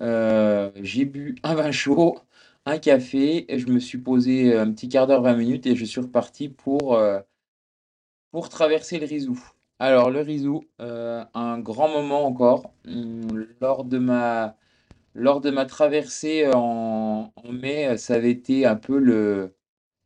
J'ai 0.00 1.04
bu 1.04 1.36
un 1.44 1.54
vin 1.54 1.70
chaud, 1.70 2.18
un 2.66 2.78
café 2.78 3.52
et 3.52 3.60
je 3.60 3.68
me 3.68 3.78
suis 3.78 3.98
posé, 3.98 4.56
un 4.56 4.72
petit 4.72 4.88
quart 4.88 5.06
d'heure, 5.06 5.22
20 5.22 5.36
minutes 5.36 5.66
et 5.66 5.76
je 5.76 5.84
suis 5.84 6.00
reparti 6.00 6.48
pour, 6.48 6.98
pour 8.34 8.48
traverser 8.48 8.98
le 8.98 9.06
Rizou. 9.06 9.40
Alors 9.78 10.10
le 10.10 10.20
Rizou, 10.20 10.64
heu, 10.80 11.20
un 11.34 11.60
grand 11.60 11.88
moment 11.88 12.26
encore, 12.26 12.72
mmh, 12.84 13.44
lors 13.60 13.84
de 13.84 13.98
ma 13.98 14.56
lors 15.14 15.40
de 15.40 15.50
ma 15.50 15.66
traversée 15.66 16.50
en 16.52 17.30
mai, 17.48 17.96
ça 17.96 18.14
avait 18.14 18.32
été 18.32 18.66
un 18.66 18.74
peu 18.74 18.98
le 18.98 19.54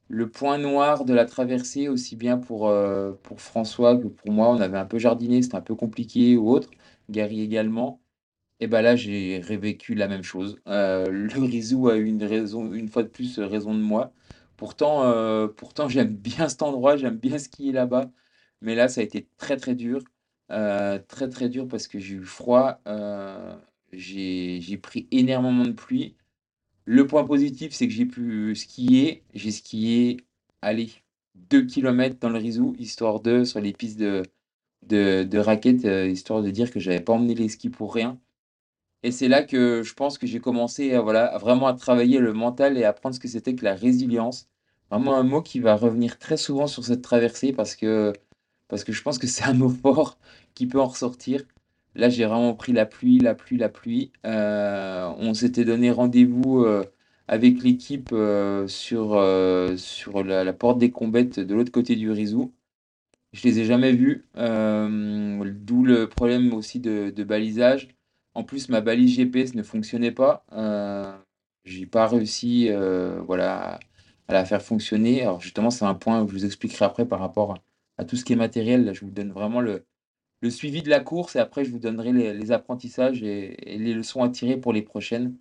le 0.09 0.29
point 0.31 0.59
noir 0.59 1.07
de 1.07 1.15
la 1.15 1.25
traversée, 1.25 1.89
aussi 1.89 2.17
bien 2.17 2.37
pour, 2.39 2.69
heu, 2.71 3.19
pour 3.23 3.41
François 3.41 3.97
que 3.97 4.09
pour 4.09 4.31
moi. 4.33 4.51
On 4.51 4.61
avait 4.61 4.79
un 4.79 4.87
peu 4.87 4.99
jardiné, 4.99 5.41
c'était 5.43 5.57
un 5.57 5.63
peu 5.63 5.75
compliqué 5.75 6.37
ou 6.37 6.51
autre, 6.51 6.71
Gary 7.11 7.41
également. 7.43 8.03
Et 8.61 8.67
bah, 8.69 8.83
là, 8.83 8.97
j'ai 8.97 9.41
revécu 9.41 9.95
la 9.95 10.09
même 10.09 10.23
chose. 10.25 10.59
Heu, 10.69 11.11
le 11.11 11.43
Rizou 11.45 11.89
a 11.89 11.97
eu 11.97 12.07
une 12.07 12.25
raison 12.25 12.73
une 12.75 12.89
fois 12.89 13.05
de 13.05 13.09
plus, 13.09 13.39
raison 13.41 13.75
de 13.75 13.81
moi. 13.81 14.13
Pourtant, 14.59 15.49
pourtant 15.57 15.89
j'aime 15.91 16.17
bien 16.17 16.49
cet 16.51 16.63
endroit, 16.63 16.99
j'aime 16.99 17.19
bien 17.19 17.39
skier 17.39 17.73
là-bas, 17.73 18.11
mais 18.63 18.77
là, 18.77 18.89
ça 18.89 19.03
a 19.03 19.05
été 19.05 19.29
très, 19.39 19.57
très 19.59 19.75
dur, 19.77 20.01
heu, 20.53 21.03
très, 21.09 21.31
très 21.31 21.49
dur 21.51 21.69
parce 21.69 21.89
que 21.89 22.01
j'ai 22.01 22.17
eu 22.17 22.25
froid, 22.25 22.81
heu, 22.89 23.55
j'ai 23.93 24.79
pris 24.83 25.09
énormément 25.13 25.65
de 25.67 25.73
pluie. 25.73 26.17
Le 26.87 27.07
point 27.07 27.25
positif, 27.27 27.73
c'est 27.75 27.89
que 27.89 27.95
j'ai 27.95 28.07
pu 28.07 28.55
skier. 28.57 29.25
J'ai 29.35 29.53
skié, 29.53 30.19
allez, 30.63 30.91
2 31.37 31.65
kilomètres 31.67 32.19
dans 32.21 32.31
le 32.31 32.39
Rizou, 32.39 32.75
histoire 32.79 33.21
de 33.21 33.45
sur 33.45 33.61
les 33.61 33.73
pistes 33.75 34.01
de 34.01 34.23
de 35.25 35.39
raquettes, 35.39 35.85
histoire 35.85 36.43
de 36.43 36.51
dire 36.51 36.71
que 36.73 36.81
j'avais 36.81 37.01
pas 37.01 37.13
emmené 37.15 37.35
les 37.35 37.49
skis 37.49 37.71
pour 37.71 37.95
rien. 37.95 38.19
Et 39.03 39.13
c'est 39.13 39.29
là 39.29 39.43
que 39.45 39.83
je 39.83 39.95
pense 39.95 40.19
que 40.19 40.27
j'ai 40.27 40.41
commencé 40.41 40.93
à 40.95 41.01
voilà, 41.01 41.27
à 41.27 41.39
vraiment 41.39 41.67
à 41.69 41.75
travailler 41.75 42.19
le 42.19 42.33
mental 42.33 42.77
et 42.79 42.85
apprendre 42.85 43.15
ce 43.15 43.21
que 43.21 43.29
c'était 43.29 43.55
que 43.55 43.65
la 43.65 43.75
résilience. 43.75 44.49
Vraiment 44.91 45.17
un 45.17 45.23
mot 45.23 45.43
qui 45.43 45.61
va 45.61 45.77
revenir 45.77 46.19
très 46.19 46.37
souvent 46.37 46.67
sur 46.67 46.85
cette 46.85 47.03
traversée 47.03 47.53
parce 47.53 47.77
que 47.77 48.13
parce 48.69 48.85
que 48.85 48.93
je 48.93 49.03
pense 49.03 49.19
que 49.19 49.27
c'est 49.27 49.45
un 49.45 49.55
mot 49.55 49.69
fort 49.71 50.19
qui 50.55 50.67
peut 50.67 50.81
en 50.81 50.87
ressortir. 50.89 51.45
Là, 51.95 52.09
j'ai 52.11 52.27
vraiment 52.27 52.55
pris 52.55 52.73
la 52.73 52.87
pluie, 52.87 53.19
la 53.19 53.35
pluie, 53.35 53.57
la 53.59 53.69
pluie. 53.69 54.13
Heu, 54.27 54.31
on 55.19 55.35
s'était 55.35 55.65
donné 55.65 55.91
rendez-vous, 55.91 56.61
heu, 56.65 56.85
avec 57.29 57.63
l'équipe, 57.63 58.11
sur, 58.69 59.23
sur 59.79 60.25
la 60.25 60.53
porte 60.53 60.79
des 60.79 60.91
Combettes 60.91 61.41
de 61.41 61.55
l'autre 61.55 61.73
côté 61.73 61.97
du 61.97 62.11
Rizou. 62.11 62.53
Je 63.33 63.43
les 63.49 63.61
ai 63.61 63.65
jamais 63.67 63.93
vus, 63.93 64.27
d'où 64.37 65.85
le 65.85 66.07
problème 66.09 66.53
aussi 66.55 66.81
de 66.81 67.25
balisage. 67.25 67.89
En 68.39 68.45
plus, 68.45 68.69
ma 68.69 68.81
balise 68.81 69.17
GPS 69.17 69.55
ne 69.55 69.63
fonctionnait 69.65 70.13
pas, 70.13 70.45
heu, 70.53 71.13
j'ai 71.65 71.87
pas 71.87 72.07
réussi, 72.07 72.69
heu, 72.71 73.21
voilà, 73.27 73.81
à 74.29 74.33
la 74.33 74.45
faire 74.45 74.63
fonctionner. 74.63 75.23
Alors 75.23 75.41
justement, 75.41 75.71
c'est 75.71 75.85
un 75.85 75.95
point 75.95 76.25
que 76.25 76.31
je 76.33 76.37
vous 76.37 76.45
expliquerai 76.47 76.85
après 76.85 77.07
par 77.07 77.19
rapport 77.21 77.59
à 77.99 78.05
tout 78.05 78.17
ce 78.17 78.25
qui 78.25 78.33
est 78.35 78.37
matériel. 78.37 78.93
Je 78.95 79.01
vous 79.05 79.11
donne 79.11 79.33
vraiment 79.33 79.61
le 79.61 79.85
suivi 80.51 80.83
de 80.83 80.91
la 80.91 81.01
course 81.01 81.37
et 81.37 81.41
après 81.41 81.65
je 81.65 81.71
vous 81.73 81.79
donnerai 81.81 82.13
les 82.13 82.53
apprentissages 82.53 83.23
et 83.25 83.57
les 83.79 83.95
leçons 83.95 84.23
à 84.25 84.29
tirer 84.31 84.57
pour 84.59 84.73
les 84.75 84.83
prochaines. 84.83 85.37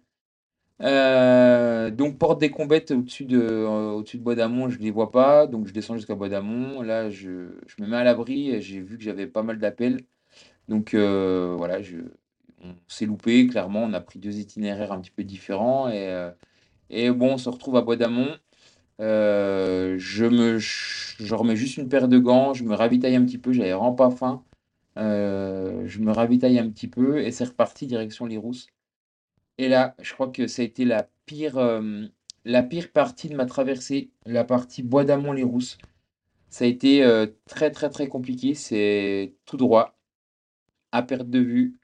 Heu, 0.82 1.92
donc 1.92 2.18
porte 2.20 2.40
des 2.40 2.52
Combettes 2.52 2.92
au-dessus 2.92 3.26
de, 3.26 3.40
de 3.40 4.18
Bois 4.20 4.36
d'Amont, 4.36 4.70
je 4.70 4.80
les 4.80 4.92
vois 4.92 5.12
pas, 5.12 5.48
donc 5.48 5.68
je 5.68 5.74
descends 5.74 5.96
jusqu'à 5.98 6.16
Bois 6.16 6.30
d'Amont. 6.30 6.82
Là, 6.84 7.10
je 7.10 7.50
je 7.68 7.84
me 7.84 7.88
mets 7.90 7.98
à 7.98 8.04
l'abri 8.04 8.62
j'ai 8.62 8.82
vu 8.82 8.98
que 8.98 9.04
j'avais 9.04 9.28
pas 9.28 9.44
mal 9.44 9.60
d'appels. 9.60 10.02
Donc 10.70 10.94
voilà, 10.96 11.82
je 11.84 11.98
on 12.72 12.76
s'est 12.88 13.06
loupé 13.06 13.48
clairement, 13.48 13.84
on 13.84 13.94
a 13.94 14.02
pris 14.02 14.20
2 14.20 14.38
itinéraires 14.40 14.92
un 14.92 15.02
petit 15.02 15.12
peu 15.12 15.24
différents 15.24 15.90
et 15.90 16.08
heu 16.10 16.32
et 16.90 17.12
bon, 17.12 17.34
on 17.34 17.38
se 17.38 17.50
retrouve 17.50 17.76
à 17.78 17.82
Bois 17.82 17.98
d'Amont. 17.98 18.38
Heu, 19.02 19.98
je 20.00 20.26
me 20.26 20.58
je 20.60 21.36
remets 21.36 21.56
juste 21.56 21.78
une 21.78 21.90
paire 21.90 22.08
de 22.08 22.20
gants, 22.20 22.54
je 22.54 22.64
me 22.64 22.76
ravitaille 22.76 23.16
un 23.16 23.26
petit 23.26 23.38
peu, 23.38 23.54
j'avais 23.54 23.74
vraiment 23.74 23.94
pas 23.94 24.12
faim. 24.12 24.44
Heu, 24.98 25.84
je 25.88 26.00
me 26.00 26.12
ravitaille 26.12 26.60
un 26.60 26.70
petit 26.70 26.88
peu 26.88 27.20
et 27.20 27.32
c'est 27.32 27.46
reparti 27.46 27.88
direction 27.88 28.26
les 28.26 28.38
Rousses. 28.38 28.68
Et 29.58 29.70
là, 29.70 29.96
je 30.02 30.14
crois 30.14 30.30
que 30.30 30.48
ça 30.48 30.62
a 30.62 30.66
été 30.66 30.86
la 30.86 31.10
pire, 31.26 31.60
la 32.46 32.64
pire 32.64 32.92
partie 32.92 33.30
de 33.30 33.36
ma 33.36 33.46
traversée, 33.46 34.12
la 34.26 34.44
partie 34.44 34.84
Bois 34.84 35.04
d'Amont-les 35.06 35.44
Rousses. 35.44 35.78
Ça 36.50 36.66
a 36.66 36.68
été, 36.68 37.04
très, 37.46 37.72
très, 37.72 37.90
très 37.90 38.08
compliqué. 38.08 38.54
C'est 38.56 39.34
tout 39.46 39.58
droit, 39.58 39.98
à 40.92 41.04
perte 41.04 41.30
de 41.30 41.40
vue, 41.40 41.80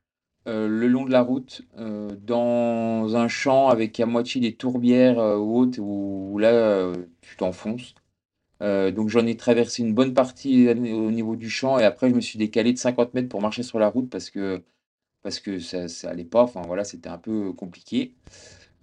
heu, 0.48 0.68
le 0.68 0.88
long 0.88 1.06
de 1.06 1.12
la 1.12 1.22
route, 1.22 1.62
heu, 1.80 2.10
dans 2.22 3.16
un 3.16 3.28
champ 3.28 3.70
avec 3.70 4.00
à 4.00 4.06
moitié 4.06 4.42
des 4.42 4.56
tourbières, 4.56 5.18
ou 5.18 5.60
autres 5.60 5.80
où 5.80 6.38
là, 6.40 6.92
tu 7.22 7.36
t'enfonces. 7.38 7.96
Donc 8.62 9.10
j'en 9.10 9.26
ai 9.28 9.36
traversé 9.38 9.84
une 9.84 9.94
bonne 9.94 10.14
partie 10.14 10.70
au 10.70 10.72
au 11.08 11.12
niveau 11.12 11.36
du 11.36 11.50
champ 11.50 11.80
et 11.80 11.84
après 11.84 12.10
je 12.10 12.16
me 12.16 12.22
suis 12.22 12.40
décalé 12.40 12.72
de 12.74 12.78
50 12.78 13.14
mètres 13.14 13.28
pour 13.30 13.42
marcher 13.42 13.64
sur 13.64 13.78
la 13.80 13.90
route 13.90 14.10
parce 14.10 14.30
que 14.30 14.62
parce 15.24 15.40
que 15.40 15.60
ça 15.60 15.88
ça 15.90 16.14
pas, 16.32 16.44
enfin 16.44 16.62
voilà, 16.68 16.84
c'était 16.84 17.10
un 17.10 17.18
peu 17.18 17.54
compliqué. 17.54 18.14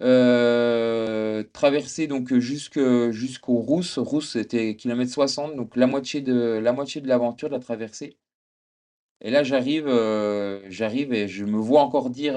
Heu, 0.01 1.49
traverser 1.53 2.07
donc 2.07 2.33
jusque 2.35 2.79
jusqu'aux 3.11 3.59
Rousses. 3.59 3.97
Rousses, 3.99 4.31
c'était 4.33 4.75
kilomètre 4.75 5.11
60, 5.11 5.55
donc 5.55 5.75
la 5.75 5.87
moitié 5.87 6.21
de 6.21 6.59
la 6.63 6.73
moitié 6.73 7.01
de 7.01 7.07
l'aventure, 7.07 7.49
de 7.49 7.53
la 7.55 7.59
traversée. 7.59 8.17
Et 9.21 9.29
là, 9.29 9.43
j'arrive, 9.43 9.87
heu, 9.87 10.63
j'arrive 10.69 11.13
et 11.13 11.27
je 11.27 11.45
me 11.45 11.57
vois 11.57 11.81
encore 11.81 12.09
dire, 12.09 12.33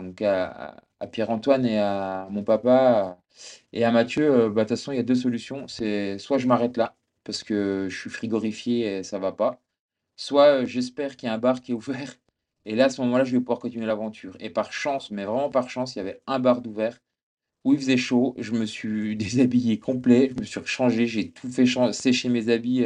donc 0.00 0.22
à 0.22 0.76
Pierre-Antoine 1.10 1.66
et 1.66 1.78
à 1.78 2.28
mon 2.30 2.44
papa 2.44 3.20
et 3.72 3.84
à 3.84 3.90
Mathieu, 3.90 4.24
heu: 4.46 4.48
«Bah, 4.50 4.62
de 4.64 4.68
toute 4.68 4.78
façon, 4.78 4.92
il 4.92 4.96
y 4.96 4.98
a 5.00 5.02
2 5.02 5.14
solutions. 5.16 5.66
C'est 5.68 6.18
soit 6.18 6.38
je 6.38 6.46
m'arrête 6.46 6.76
là, 6.76 6.96
parce 7.24 7.42
que 7.44 7.88
je 7.90 7.98
suis 7.98 8.10
frigorifié 8.10 8.98
et 8.98 9.02
ça 9.02 9.18
va 9.18 9.32
pas, 9.32 9.60
soit, 10.16 10.62
heu, 10.62 10.66
j'espère 10.66 11.16
qu'il 11.16 11.28
y 11.28 11.30
a 11.30 11.34
un 11.34 11.38
bar 11.38 11.60
qui 11.62 11.72
est 11.72 11.74
ouvert 11.76 12.14
et 12.66 12.76
là, 12.76 12.86
à 12.86 12.90
ce 12.90 13.00
moment-là, 13.02 13.24
je 13.24 13.32
vais 13.32 13.40
pouvoir 13.40 13.60
continuer 13.60 13.86
l'aventure» 13.86 14.36
et 14.40 14.50
par 14.50 14.72
chance, 14.72 15.10
mais 15.12 15.24
vraiment 15.26 15.50
par 15.50 15.70
chance, 15.70 15.96
il 15.96 15.98
y 16.00 16.02
avait 16.02 16.22
un 16.28 16.38
bar 16.40 16.62
d'ouvert 16.62 17.00
où 17.64 17.72
il 17.74 17.78
faisait 17.78 17.96
chaud. 17.96 18.34
Je 18.38 18.52
me 18.52 18.66
suis 18.66 19.16
déshabillé 19.18 19.78
complet, 19.78 20.30
je 20.36 20.40
me 20.40 20.44
suis 20.46 20.60
rechangé, 20.60 21.06
j'ai 21.06 21.30
tout 21.32 21.50
fait 21.50 21.66
sécher 21.92 22.28
mes 22.28 22.48
habits, 22.50 22.84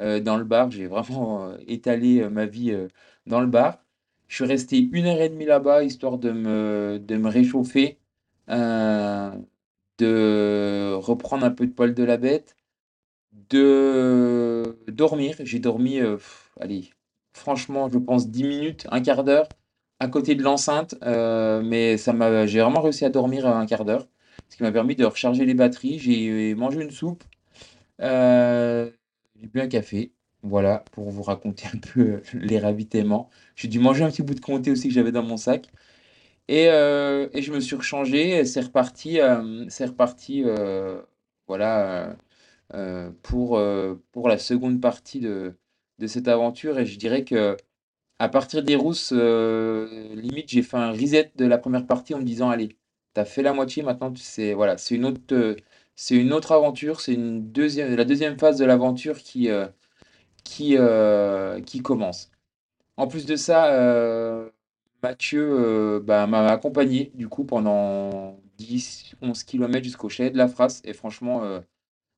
heu, 0.00 0.20
dans 0.20 0.36
le 0.36 0.44
bar. 0.44 0.70
J'ai 0.70 0.86
vraiment, 0.86 1.48
heu, 1.50 1.58
étalé, 1.68 2.20
heu, 2.22 2.30
ma 2.30 2.46
vie, 2.46 2.74
dans 3.26 3.40
le 3.40 3.46
bar. 3.46 3.84
Je 4.28 4.36
suis 4.36 4.44
resté 4.44 4.78
une 4.92 5.06
heure 5.06 5.20
et 5.20 5.28
demie 5.30 5.46
là-bas, 5.46 5.84
histoire 5.84 6.18
de 6.18 6.30
me 6.32 6.98
de 7.02 7.16
me 7.16 7.28
réchauffer, 7.28 7.98
de 9.98 10.94
reprendre 10.94 11.44
un 11.44 11.50
peu 11.50 11.66
de 11.66 11.72
poil 11.72 11.94
de 11.94 12.04
la 12.04 12.16
bête, 12.16 12.56
de 13.50 14.78
dormir. 14.88 15.36
J'ai 15.40 15.58
dormi, 15.60 16.00
allez, 16.60 16.90
franchement, 17.32 17.88
je 17.90 17.98
pense 17.98 18.30
10 18.30 18.44
minutes, 18.44 18.86
un 18.90 19.00
quart 19.02 19.24
d'heure 19.24 19.48
à 20.00 20.08
côté 20.08 20.34
de 20.36 20.42
l'enceinte, 20.44 20.94
mais 21.02 21.96
ça 21.98 22.12
m'a 22.12 22.46
j'ai 22.46 22.60
vraiment 22.60 22.80
réussi 22.82 23.04
à 23.04 23.10
dormir, 23.10 23.46
un 23.46 23.66
quart 23.66 23.84
d'heure, 23.84 24.06
ce 24.50 24.56
qui 24.56 24.62
m'a 24.62 24.72
permis 24.72 24.96
de 24.96 25.04
recharger 25.04 25.44
les 25.46 25.54
batteries. 25.54 25.98
J'ai 25.98 26.54
mangé 26.54 26.82
une 26.82 26.90
soupe, 26.90 27.24
j'ai 29.40 29.46
bu 29.48 29.60
un 29.60 29.68
café, 29.68 30.12
voilà, 30.42 30.84
pour 30.92 31.10
vous 31.10 31.22
raconter 31.22 31.66
un 31.74 31.78
peu 31.78 32.22
les 32.34 32.58
ravitaillements. 32.58 33.30
J'ai 33.56 33.68
dû 33.68 33.78
manger 33.80 34.04
un 34.04 34.10
petit 34.10 34.22
bout 34.22 34.34
de 34.34 34.40
comté 34.40 34.70
aussi 34.70 34.88
que 34.88 34.94
j'avais 34.94 35.12
dans 35.12 35.22
mon 35.22 35.36
sac. 35.36 35.68
Et 36.48 36.68
heu 36.70 37.30
et 37.34 37.42
je 37.42 37.52
me 37.52 37.60
suis 37.60 37.76
rechangé 37.76 38.44
c'est 38.46 38.62
reparti, 38.62 39.18
hem, 39.18 39.66
c'est 39.70 39.86
reparti, 39.86 40.44
voilà, 41.46 42.16
pour, 43.22 43.60
pour 44.12 44.28
la 44.28 44.38
seconde 44.38 44.80
partie 44.80 45.20
de 45.20 45.54
de 45.98 46.06
cette 46.06 46.28
aventure. 46.28 46.78
Et 46.78 46.86
je 46.86 46.98
dirais 46.98 47.24
que 47.24 47.56
à 48.20 48.28
partir 48.30 48.62
des 48.64 48.76
Rousses, 48.76 49.12
limite, 49.12 50.48
j'ai 50.50 50.62
fait 50.62 50.76
un 50.78 50.92
reset 50.92 51.32
de 51.36 51.46
la 51.46 51.58
première 51.58 51.86
partie 51.86 52.14
en 52.14 52.18
me 52.20 52.24
disant: 52.24 52.50
«Allez, 52.50 52.76
tu 53.14 53.20
as 53.20 53.24
fait 53.24 53.42
la 53.42 53.52
moitié, 53.52 53.82
maintenant 53.82 54.12
tu 54.12 54.22
c'est 54.22 54.52
une 56.16 56.32
autre, 56.32 56.52
aventure, 56.52 57.00
c'est 57.00 57.14
une 57.14 57.50
deuxième 57.52 57.94
la 57.96 58.04
deuxième 58.04 58.38
phase 58.38 58.58
de 58.58 58.64
l'aventure 58.64 59.18
qui, 59.18 59.48
heu, 59.50 59.68
qui 61.66 61.82
commence». 61.82 62.30
En 62.96 63.06
plus 63.08 63.26
de 63.26 63.36
ça, 63.36 63.70
Mathieu, 65.02 66.00
bah, 66.04 66.26
m'a 66.26 66.46
accompagné 66.48 67.12
du 67.14 67.28
coup 67.28 67.44
pendant 67.44 68.38
10-11 68.58 69.44
kilomètres 69.44 69.84
jusqu'au 69.84 70.08
chalet 70.08 70.32
de 70.32 70.38
la 70.38 70.48
Frasse 70.48 70.82
et 70.84 70.92
franchement, 70.92 71.42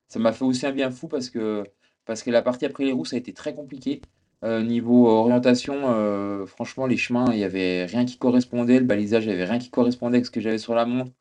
ça 0.09 0.18
m'a 0.20 0.32
fait 0.32 0.44
aussi 0.44 0.66
un 0.66 0.73
bien 0.73 0.90
fou 0.90 1.09
parce 1.09 1.30
que 1.30 1.64
parce 2.06 2.23
que 2.23 2.30
la 2.30 2.42
partie 2.42 2.64
après 2.66 2.85
les 2.85 2.92
Rousses 2.92 3.12
a 3.14 3.16
été 3.18 3.32
très 3.35 3.54
compliquée. 3.54 4.00
Euh, 4.42 4.62
niveau 4.62 5.06
orientation, 5.09 5.75
euh, 5.92 6.47
franchement, 6.47 6.87
les 6.87 6.97
chemins, 6.97 7.26
il 7.32 7.38
y 7.38 7.44
avait 7.44 7.85
rien 7.85 8.04
qui 8.06 8.16
correspondait. 8.18 8.78
Le 8.78 8.87
balisage, 8.87 9.26
il 9.26 9.30
y 9.30 9.32
avait 9.32 9.44
rien 9.44 9.59
qui 9.59 9.70
correspondait 9.70 10.16
avec 10.16 10.26
ce 10.26 10.30
que 10.30 10.40
j'avais 10.40 10.59
sur 10.59 10.75
la 10.75 10.87
montre. 10.87 11.12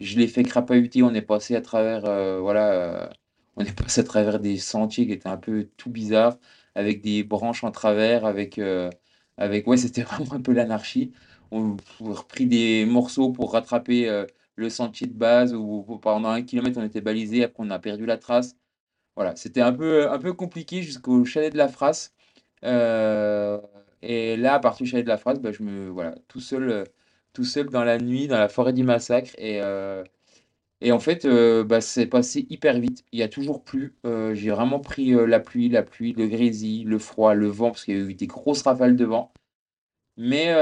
Je 0.00 0.18
l'ai 0.18 0.28
fait 0.28 0.44
crapahuter. 0.44 1.02
On 1.02 1.14
est 1.14 1.22
passé 1.22 1.56
à 1.56 1.62
travers, 1.62 2.04
euh, 2.06 2.40
voilà, 2.40 2.72
euh, 3.08 3.08
on 3.56 3.64
est 3.64 3.74
passé 3.76 4.02
à 4.02 4.04
travers 4.04 4.40
des 4.40 4.58
sentiers 4.58 5.06
qui 5.06 5.12
étaient 5.12 5.28
un 5.28 5.38
peu 5.38 5.68
tout 5.76 5.90
bizarres, 5.90 6.38
avec 6.74 7.02
des 7.02 7.24
branches 7.24 7.64
en 7.64 7.72
travers, 7.72 8.24
avec, 8.26 8.60
avec, 9.38 9.66
ouais, 9.66 9.76
c'était 9.78 10.02
vraiment 10.02 10.34
un 10.34 10.42
peu 10.42 10.52
l'anarchie. 10.52 11.12
On 11.52 11.76
a 11.76 11.78
repris 12.00 12.46
des 12.46 12.86
morceaux 12.86 13.32
pour 13.32 13.52
rattraper 13.52 14.24
le 14.56 14.70
sentier 14.70 15.06
de 15.08 15.14
base 15.14 15.54
où 15.54 15.82
pendant 16.02 16.30
un 16.30 16.42
kilomètre 16.42 16.78
on 16.80 16.84
était 16.84 17.00
balisé. 17.00 17.44
Après, 17.44 17.64
on 17.64 17.70
a 17.70 17.78
perdu 17.78 18.06
la 18.06 18.18
trace. 18.18 18.56
Voilà, 19.16 19.36
c'était 19.36 19.60
un 19.60 19.72
peu, 19.72 20.10
un 20.10 20.18
peu 20.18 20.32
compliqué 20.32 20.82
jusqu'au 20.82 21.24
chalet 21.24 21.52
de 21.52 21.58
la 21.58 21.68
Frasse. 21.68 22.14
Heu 22.64 23.60
et 24.02 24.36
là, 24.36 24.54
à 24.54 24.60
partir 24.60 24.84
du 24.84 24.90
chalet 24.90 25.04
de 25.04 25.08
la 25.10 25.18
Frasse, 25.18 25.40
bah, 25.40 25.52
je 25.52 25.62
me 25.62 25.88
voilà, 25.90 26.14
tout 26.28 26.40
seul, 26.40 26.70
heu, 26.70 26.84
tout 27.34 27.44
seul 27.44 27.68
dans 27.68 27.84
la 27.84 27.98
nuit, 27.98 28.28
dans 28.28 28.38
la 28.38 28.48
forêt 28.48 28.72
du 28.72 28.82
Massacre 28.84 29.32
et 29.38 29.60
heu 29.62 30.04
et 30.82 30.92
en 30.92 30.98
fait, 31.00 31.26
bah, 31.66 31.80
c'est 31.82 32.06
passé 32.06 32.46
hyper 32.50 32.78
vite. 32.80 33.04
Il 33.12 33.22
a 33.22 33.28
toujours 33.28 33.64
plu, 33.64 33.94
j'ai 34.34 34.50
vraiment 34.50 34.80
pris, 34.80 35.10
la 35.12 35.40
pluie 35.40 35.68
la 35.70 35.82
pluie, 35.82 36.12
le 36.14 36.26
grésil, 36.28 36.88
le 36.88 36.98
froid, 36.98 37.34
le 37.34 37.48
vent, 37.48 37.70
parce 37.72 37.84
qu'il 37.84 37.96
y 37.96 38.00
a 38.00 38.04
eu 38.04 38.14
des 38.14 38.26
grosses 38.28 38.62
rafales 38.62 38.96
de 38.96 39.04
vent. 39.04 39.32
Mais 40.18 40.54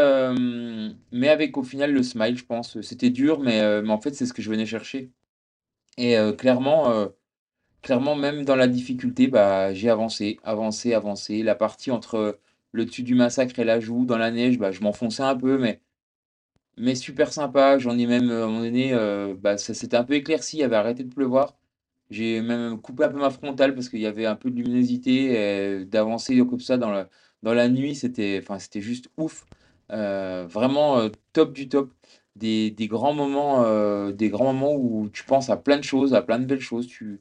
mais 1.12 1.28
avec 1.28 1.56
au 1.58 1.62
final 1.64 1.92
le 1.92 2.02
smile, 2.02 2.36
je 2.38 2.44
pense. 2.46 2.80
C'était 2.82 3.10
dur, 3.10 3.40
mais 3.40 3.82
mais 3.82 3.90
en 3.90 4.00
fait, 4.00 4.14
c'est 4.14 4.26
ce 4.26 4.32
que 4.34 4.42
je 4.42 4.50
venais 4.50 4.66
chercher 4.66 5.10
et 5.98 6.16
clairement, 6.38 7.08
Clairement, 7.82 8.16
même 8.16 8.44
dans 8.44 8.56
la 8.56 8.66
difficulté, 8.68 9.28
bah, 9.28 9.72
j'ai 9.72 9.88
avancé, 9.90 10.38
avancé, 10.42 10.94
avancé. 10.94 11.42
La 11.42 11.54
partie 11.54 11.90
entre 11.90 12.38
le 12.72 12.84
dessus 12.84 13.02
du 13.02 13.14
massacre 13.14 13.58
et 13.60 13.64
la 13.64 13.80
joue 13.80 14.04
dans 14.04 14.18
la 14.18 14.30
neige, 14.30 14.58
bah, 14.58 14.72
je 14.72 14.80
m'enfonçais 14.82 15.22
un 15.22 15.36
peu, 15.36 15.58
mais, 15.58 15.80
mais 16.76 16.94
super 16.94 17.32
sympa. 17.32 17.78
J'en 17.78 17.98
ai 17.98 18.06
même, 18.06 18.30
euh, 18.30 18.42
à 18.42 18.44
un 18.44 18.48
moment 18.48 18.60
donné, 18.62 18.92
euh, 18.94 19.34
bah, 19.38 19.58
ça 19.58 19.74
s'était 19.74 19.96
un 19.96 20.04
peu 20.04 20.14
éclairci, 20.14 20.58
il 20.58 20.62
avait 20.64 20.76
arrêté 20.76 21.04
de 21.04 21.12
pleuvoir. 21.14 21.56
J'ai 22.10 22.42
même 22.42 22.80
coupé 22.80 23.04
un 23.04 23.10
peu 23.10 23.18
ma 23.18 23.30
frontale 23.30 23.74
parce 23.74 23.88
qu'il 23.90 24.00
y 24.00 24.06
avait 24.06 24.26
un 24.26 24.36
peu 24.36 24.50
de 24.50 24.56
luminosité. 24.56 25.80
et 25.82 25.86
D'avancer 25.86 26.38
comme 26.46 26.60
ça 26.60 26.78
dans 26.78 26.90
la, 26.90 27.08
dans 27.42 27.54
la 27.54 27.68
nuit, 27.68 27.94
c'était, 27.96 28.40
enfin, 28.42 28.58
c'était 28.60 28.80
juste 28.82 29.10
ouf. 29.18 29.46
Euh, 29.92 30.46
vraiment 30.48 30.98
euh, 30.98 31.10
top 31.32 31.52
du 31.54 31.68
top. 31.68 31.92
Des, 32.36 32.70
des 32.70 32.88
grands 32.88 33.14
moments, 33.14 33.64
euh, 33.64 34.12
des 34.12 34.28
grands 34.30 34.52
moments 34.54 34.74
où 34.74 35.08
tu 35.10 35.24
penses 35.24 35.50
à 35.50 35.56
plein 35.56 35.76
de 35.78 35.84
choses, 35.84 36.14
à 36.14 36.22
plein 36.22 36.38
de 36.38 36.46
belles 36.46 36.60
choses. 36.60 36.86
Tu, 36.86 37.20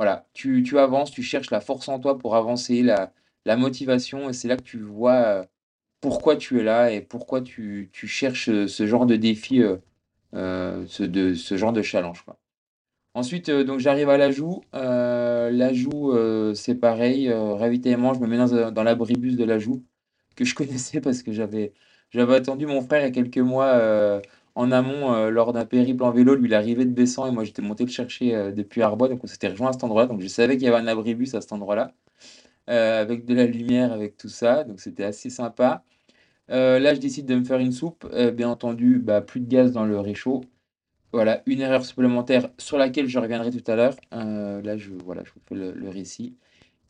voilà, 0.00 0.26
tu 0.32 0.78
avances, 0.78 1.10
tu 1.10 1.22
cherches 1.22 1.50
la 1.50 1.60
force 1.60 1.86
en 1.90 1.98
toi 2.00 2.16
pour 2.16 2.34
avancer, 2.34 2.82
la 2.82 3.56
motivation 3.58 4.30
et 4.30 4.32
c'est 4.32 4.48
là 4.48 4.56
que 4.56 4.62
tu 4.62 4.78
vois, 4.78 5.42
heu, 5.42 5.46
pourquoi 6.00 6.36
tu 6.36 6.58
es 6.58 6.62
là 6.62 6.90
et 6.90 7.02
pourquoi 7.02 7.42
tu 7.42 7.90
cherches, 7.92 8.48
heu, 8.48 8.66
ce 8.66 8.86
genre 8.86 9.04
de 9.04 9.16
défi, 9.16 9.60
heu, 9.62 9.82
ce 10.86 11.56
genre 11.58 11.74
de 11.74 11.82
challenge. 11.82 12.24
Ensuite, 13.12 13.50
donc 13.50 13.80
j'arrive 13.80 14.08
à 14.08 14.16
l'ajout, 14.16 14.62
l'ajout, 14.72 16.12
heu, 16.14 16.54
c'est 16.54 16.76
pareil, 16.76 17.30
ravitaillement, 17.30 18.14
je 18.14 18.20
me 18.20 18.26
mets 18.26 18.38
dans 18.38 18.70
dans 18.70 18.82
l'abribus 18.82 19.36
de 19.36 19.44
l'ajout 19.44 19.84
que 20.34 20.46
je 20.46 20.54
connaissais 20.60 21.02
parce 21.02 21.22
que 21.22 21.32
j'avais 21.32 21.74
j'avais 22.10 22.36
attendu 22.36 22.64
mon 22.66 22.80
frère 22.80 23.00
il 23.02 23.04
y 23.04 23.08
a 23.08 23.10
quelques 23.10 23.36
mois, 23.38 24.22
en 24.54 24.72
amont, 24.72 25.12
heu, 25.14 25.30
lors 25.30 25.52
d'un 25.52 25.64
périple 25.66 26.02
en 26.04 26.10
vélo. 26.12 26.34
Lui, 26.34 26.48
il 26.48 26.54
arrivait 26.54 26.84
de 26.84 26.90
Bessan 26.92 27.26
et 27.28 27.30
moi, 27.32 27.44
j'étais 27.44 27.62
monté 27.62 27.84
le 27.84 27.90
chercher, 27.90 28.34
heu, 28.36 28.52
depuis 28.52 28.82
Arbois, 28.82 29.08
donc 29.08 29.24
on 29.24 29.26
s'était 29.26 29.48
rejoint 29.48 29.70
à 29.70 29.72
cet 29.72 29.84
endroit-là. 29.84 30.08
Donc 30.08 30.20
je 30.20 30.28
savais 30.28 30.56
qu'il 30.56 30.64
y 30.66 30.68
avait 30.68 30.78
un 30.82 30.86
abribus 30.88 31.34
à 31.34 31.40
cet 31.40 31.52
endroit-là, 31.52 31.92
heu, 32.70 32.74
avec 32.74 33.24
de 33.26 33.34
la 33.34 33.46
lumière, 33.46 33.92
avec 33.92 34.16
tout 34.16 34.28
ça, 34.28 34.64
donc 34.64 34.80
c'était 34.80 35.04
assez 35.04 35.30
sympa. 35.30 35.84
Là, 36.48 36.94
je 36.94 37.00
décide 37.00 37.26
de 37.26 37.36
me 37.36 37.44
faire 37.44 37.60
une 37.60 37.72
soupe, 37.72 38.06
bien 38.34 38.48
entendu, 38.50 38.98
bah, 39.00 39.20
plus 39.22 39.40
de 39.40 39.48
gaz 39.48 39.72
dans 39.72 39.84
le 39.86 40.00
réchaud. 40.00 40.42
Voilà, 41.12 41.42
une 41.46 41.60
erreur 41.60 41.84
supplémentaire 41.84 42.50
sur 42.58 42.78
laquelle 42.78 43.08
je 43.08 43.18
reviendrai 43.18 43.50
tout 43.52 43.70
à 43.70 43.76
l'heure. 43.76 43.96
Heu, 44.14 44.60
là, 44.62 44.76
je 44.78 44.90
voilà, 45.04 45.24
je 45.24 45.32
vous 45.32 45.40
fais 45.48 45.54
le 45.56 45.72
le 45.72 45.88
récit 45.90 46.36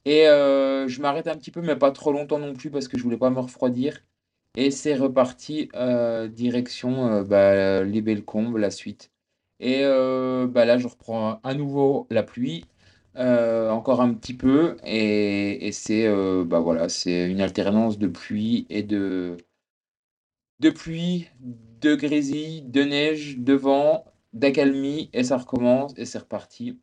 et 0.06 0.24
je 0.26 1.00
m'arrête 1.02 1.28
un 1.28 1.36
petit 1.36 1.50
peu, 1.52 1.62
mais 1.62 1.76
pas 1.76 1.92
trop 1.92 2.12
longtemps 2.12 2.38
non 2.38 2.54
plus 2.54 2.70
parce 2.70 2.88
que 2.88 2.98
je 2.98 3.02
voulais 3.04 3.18
pas 3.18 3.30
me 3.30 3.40
refroidir 3.40 4.00
et 4.56 4.70
c'est 4.70 4.94
reparti, 4.96 5.68
heu, 5.76 6.28
direction, 6.28 7.08
heu, 7.20 7.24
bah, 7.24 7.82
les 7.84 8.02
Bellecombes, 8.02 8.56
la 8.56 8.70
suite 8.70 9.10
et 9.60 9.82
heu, 9.84 10.46
bah, 10.48 10.64
là, 10.64 10.78
je 10.78 10.88
reprends 10.88 11.40
à 11.44 11.54
nouveau 11.54 12.06
la 12.10 12.22
pluie, 12.22 12.64
heu, 13.18 13.70
encore 13.70 14.00
un 14.00 14.14
petit 14.14 14.34
peu 14.34 14.76
et 14.84 15.66
et 15.68 15.72
c'est, 15.72 16.08
bah, 16.46 16.60
voilà, 16.60 16.86
une 17.06 17.40
alternance 17.40 17.98
de 17.98 18.06
pluie 18.08 18.66
et 18.70 18.82
de 18.82 19.36
de 20.60 20.70
pluie, 20.70 21.28
de 21.80 21.94
grésil, 21.94 22.70
de 22.70 22.82
neige, 22.82 23.38
de 23.38 23.54
vent, 23.54 24.04
d'accalmie 24.32 25.08
et 25.12 25.24
ça 25.24 25.38
recommence 25.38 25.92
et 25.96 26.04
c'est 26.04 26.18
reparti. 26.18 26.78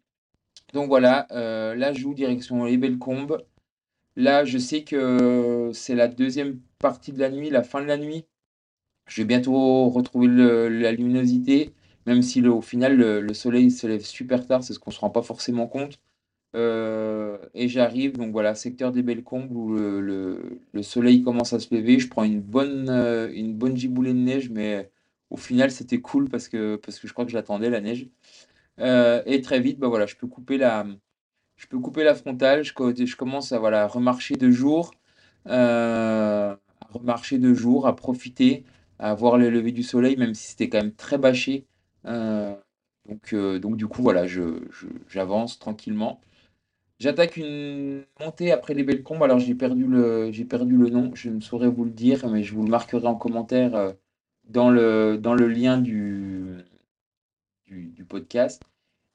Donc 0.74 0.88
voilà, 0.90 1.28
là, 1.32 1.94
je 1.94 2.00
joue 2.02 2.14
direction 2.14 2.66
les 2.66 2.78
Bellecombes. 2.78 3.44
Là, 4.18 4.46
je 4.46 4.58
sais 4.60 4.84
que 4.84 5.72
c'est 5.74 5.96
la 5.96 6.08
deuxième 6.10 6.62
partie 6.80 7.12
de 7.14 7.20
la 7.20 7.30
nuit, 7.30 7.50
la 7.50 7.64
fin 7.64 7.82
de 7.82 7.88
la 7.88 7.98
nuit. 7.98 8.26
Je 9.08 9.22
vais 9.22 9.26
bientôt 9.28 9.90
retrouver 9.90 10.28
la 10.28 10.92
luminosité, 10.92 11.74
même 12.08 12.22
si 12.22 12.46
au 12.48 12.62
final, 12.62 12.98
le 12.98 13.22
le 13.22 13.34
soleil 13.34 13.72
se 13.72 13.88
lève 13.88 14.04
super 14.06 14.48
tard, 14.48 14.64
c'est 14.64 14.74
ce 14.74 14.80
qu'on 14.80 14.92
se 14.92 15.00
rend 15.00 15.10
pas 15.12 15.24
forcément 15.24 15.68
compte. 15.68 16.00
Heu 16.56 17.40
et 17.56 17.68
j'arrive 17.70 18.14
donc 18.18 18.32
voilà, 18.32 18.56
secteur 18.56 18.92
des 18.94 19.04
Bellecombes 19.04 19.52
où 19.56 19.74
le 19.76 20.02
le 20.02 20.62
le 20.74 20.84
soleil 20.84 21.24
commence 21.24 21.54
à 21.54 21.60
se 21.60 21.74
lever. 21.76 22.00
Je 22.00 22.10
prends 22.10 22.24
une 22.26 22.42
bonne, 22.42 22.90
heu, 22.90 23.32
une 23.36 23.54
bonne 23.56 23.78
giboulée 23.78 24.14
de 24.14 24.20
neige, 24.20 24.50
mais 24.50 24.92
au 25.30 25.38
final, 25.38 25.72
c'était 25.72 26.02
cool 26.02 26.30
parce 26.30 26.48
que 26.50 26.78
parce 26.78 27.00
que 27.00 27.08
je 27.08 27.14
crois 27.14 27.26
que 27.26 27.32
j'attendais 27.32 27.70
la 27.70 27.82
neige. 27.82 28.10
Heu 28.80 29.22
et 29.26 29.42
très 29.42 29.60
vite, 29.60 29.80
bah, 29.80 29.88
voilà, 29.90 30.06
je 30.06 30.16
peux 30.16 30.28
couper 30.28 30.58
la 30.58 30.86
je 31.58 31.68
peux 31.68 31.80
couper 31.80 32.04
la 32.04 32.16
frontale, 32.16 32.64
je 32.64 32.74
co 32.74 32.94
je 32.96 33.16
commence 33.16 33.52
à, 33.54 33.60
voilà, 33.60 33.88
remarcher 33.88 34.36
de 34.38 34.52
jour, 34.52 34.94
remarcher 36.92 37.38
de 37.40 37.54
jour, 37.54 37.88
à 37.88 37.96
profiter, 37.96 38.64
à 39.00 39.14
voir 39.14 39.38
le 39.38 39.50
lever 39.50 39.72
du 39.72 39.84
soleil, 39.84 40.18
même 40.18 40.34
si 40.34 40.50
c'était 40.50 40.70
quand 40.70 40.80
même 40.80 40.94
très 40.96 41.18
bâché, 41.18 41.66
heu, 42.06 42.56
donc 43.08 43.34
heu, 43.34 43.60
donc 43.60 43.78
du 43.78 43.88
coup, 43.88 44.02
voilà, 44.02 44.28
je 44.28 44.62
j'avance 45.10 45.60
tranquillement. 45.60 46.22
J'attaque 47.00 47.38
une 47.38 48.06
montée 48.20 48.52
après 48.52 48.74
les 48.76 48.84
Bellecombes, 48.84 49.24
alors 49.24 49.40
j'ai 49.40 49.56
perdu 49.56 49.86
le 49.88 50.32
perdu 50.50 50.76
le 50.78 50.90
nom, 50.90 51.12
je 51.16 51.30
ne 51.30 51.42
saurais 51.42 51.70
vous 51.70 51.86
le 51.86 51.92
dire, 51.92 52.28
mais 52.30 52.44
je 52.44 52.54
vous 52.56 52.64
le 52.64 52.70
marquerai 52.72 53.08
en 53.08 53.16
commentaire, 53.16 53.76
heu, 53.76 53.94
dans 54.50 54.70
le 54.72 55.18
dans 55.20 55.36
le 55.36 55.48
lien 55.48 55.78
du 55.80 56.58
du 57.70 58.06
podcast. 58.06 58.62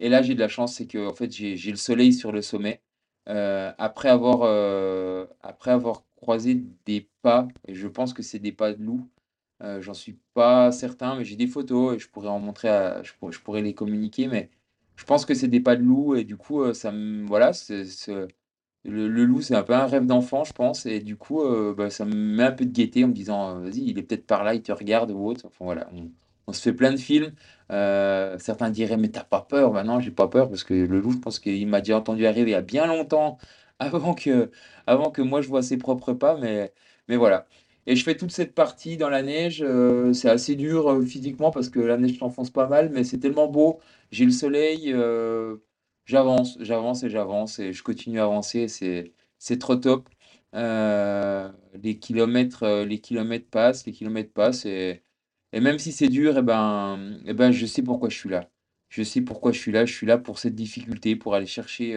Et 0.00 0.08
là, 0.08 0.22
j'ai 0.22 0.34
de 0.34 0.40
la 0.40 0.48
chance, 0.48 0.74
c'est 0.76 0.86
que 0.86 1.08
en 1.08 1.14
fait, 1.14 1.30
j'ai 1.32 1.70
le 1.70 1.76
soleil 1.76 2.12
sur 2.12 2.32
le 2.32 2.42
sommet. 2.42 2.80
Après 3.26 4.08
avoir, 4.08 4.42
après 5.42 5.70
avoir 5.70 6.02
croisé 6.22 6.64
des 6.86 7.08
pas 7.22 7.48
et 7.68 7.74
je 7.74 7.88
pense 7.88 8.14
que 8.14 8.22
c'est 8.22 8.38
des 8.40 8.52
pas 8.52 8.72
de 8.74 8.82
loup, 8.82 9.08
heu, 9.62 9.80
j'en 9.82 9.94
suis 9.94 10.18
pas 10.34 10.72
certain, 10.72 11.16
mais 11.16 11.24
j'ai 11.24 11.36
des 11.36 11.46
photos 11.48 11.96
et 11.96 11.98
je 12.00 12.08
pourrais 12.10 12.28
en 12.30 12.40
montrer 12.40 12.68
je 13.04 13.40
pourrais 13.40 13.62
les 13.62 13.74
communiquer, 13.74 14.28
mais 14.28 14.50
je 14.96 15.04
pense 15.04 15.26
que 15.26 15.34
c'est 15.34 15.48
des 15.48 15.60
pas 15.60 15.76
de 15.76 15.82
loup 15.84 16.16
et 16.16 16.24
du 16.24 16.36
coup, 16.38 16.62
heu, 16.62 16.74
ça 16.74 16.92
me 16.92 17.26
voilà, 17.26 17.52
le 18.84 19.24
loup, 19.24 19.40
c'est 19.42 19.54
un 19.54 19.62
peu 19.62 19.74
un 19.74 19.86
rêve 19.86 20.06
d'enfant, 20.06 20.44
je 20.44 20.52
pense 20.52 20.86
et 20.86 21.00
du 21.00 21.16
coup, 21.16 21.42
heu, 21.42 21.74
bah, 21.76 21.90
ça 21.90 22.04
me 22.04 22.14
met 22.14 22.42
un 22.44 22.52
peu 22.52 22.64
de 22.64 22.72
gaieté 22.72 23.04
en 23.04 23.08
me 23.08 23.12
disant: 23.14 23.58
«Heu, 23.58 23.64
vas-y, 23.64 23.82
il 23.90 23.98
est 23.98 24.02
peut-être 24.02 24.26
par 24.26 24.44
là, 24.44 24.54
il 24.54 24.62
te 24.62 24.72
regarde 24.72 25.10
ou 25.12 25.24
autre». 25.26 25.46
Enfin 25.46 25.64
voilà, 25.64 25.88
on 26.48 26.52
se 26.52 26.60
fait 26.62 26.72
plein 26.72 26.90
de 26.92 26.96
films. 26.96 27.32
Certains 28.38 28.70
diraient: 28.70 28.96
«Mais 28.96 29.08
t'as 29.10 29.24
pas 29.24 29.40
peur?» 29.42 29.70
bah 29.72 29.84
non, 29.84 30.00
j'ai 30.00 30.10
pas 30.10 30.28
peur 30.28 30.48
parce 30.48 30.64
que 30.64 30.74
le 30.74 31.00
loup, 31.00 31.12
je 31.12 31.18
pense 31.18 31.38
qu'il 31.38 31.66
m'a 31.68 31.80
déjà 31.80 31.96
entendu 31.98 32.26
arriver 32.26 32.50
il 32.50 32.54
y 32.54 32.56
a 32.56 32.62
bien 32.62 32.86
longtemps 32.86 33.38
avant 33.78 34.14
que 34.14 34.50
avant 34.86 35.10
que 35.10 35.22
moi 35.22 35.40
je 35.42 35.48
vois 35.48 35.62
ses 35.62 35.76
propres 35.78 36.12
pas, 36.12 36.36
mais 36.38 36.72
mais 37.08 37.16
voilà 37.16 37.46
et 37.86 37.96
je 37.96 38.04
fais 38.04 38.16
toute 38.16 38.30
cette 38.30 38.54
partie 38.54 38.96
dans 38.96 39.08
la 39.10 39.22
neige, 39.22 39.60
heu, 39.62 40.12
c'est 40.14 40.28
assez 40.30 40.54
dur, 40.54 40.88
heu, 40.90 41.04
physiquement 41.04 41.50
parce 41.50 41.68
que 41.68 41.80
la 41.80 41.96
neige 41.96 42.16
t'enfonce 42.18 42.50
pas 42.50 42.68
mal, 42.68 42.90
mais 42.90 43.02
c'est 43.02 43.18
tellement 43.18 43.48
beau. 43.48 43.80
J'ai 44.12 44.24
le 44.24 44.30
soleil, 44.30 44.92
heu 44.92 45.62
J'avance, 46.04 46.56
j'avance 46.60 47.02
et 47.02 47.10
j'avance 47.10 47.58
et 47.58 47.72
je 47.72 47.82
continue 47.82 48.20
à 48.20 48.24
avancer, 48.24 48.68
c'est 48.68 49.58
trop 49.58 49.74
top. 49.76 50.08
Les 50.54 51.98
kilomètres, 51.98 52.84
les 52.84 53.00
kilomètres 53.00 53.48
passent, 53.50 53.86
les 53.86 53.92
kilomètres 53.92 54.32
passent 54.32 54.64
et 54.64 55.60
même 55.60 55.78
si 55.78 55.92
c'est 55.92 56.08
dur 56.08 56.38
et 56.38 56.42
ben 56.42 57.18
et 57.26 57.34
ben, 57.34 57.50
je 57.52 57.66
sais 57.66 57.82
pourquoi 57.82 58.08
je 58.08 58.18
suis 58.18 58.28
là. 58.30 58.48
Je 58.88 59.02
sais 59.02 59.20
pourquoi 59.22 59.52
je 59.52 59.58
suis 59.58 59.72
là, 59.72 59.84
je 59.86 59.94
suis 59.94 60.06
là 60.06 60.18
pour 60.18 60.38
cette 60.38 60.54
difficulté, 60.54 61.16
pour 61.16 61.34
aller 61.34 61.46
chercher, 61.46 61.94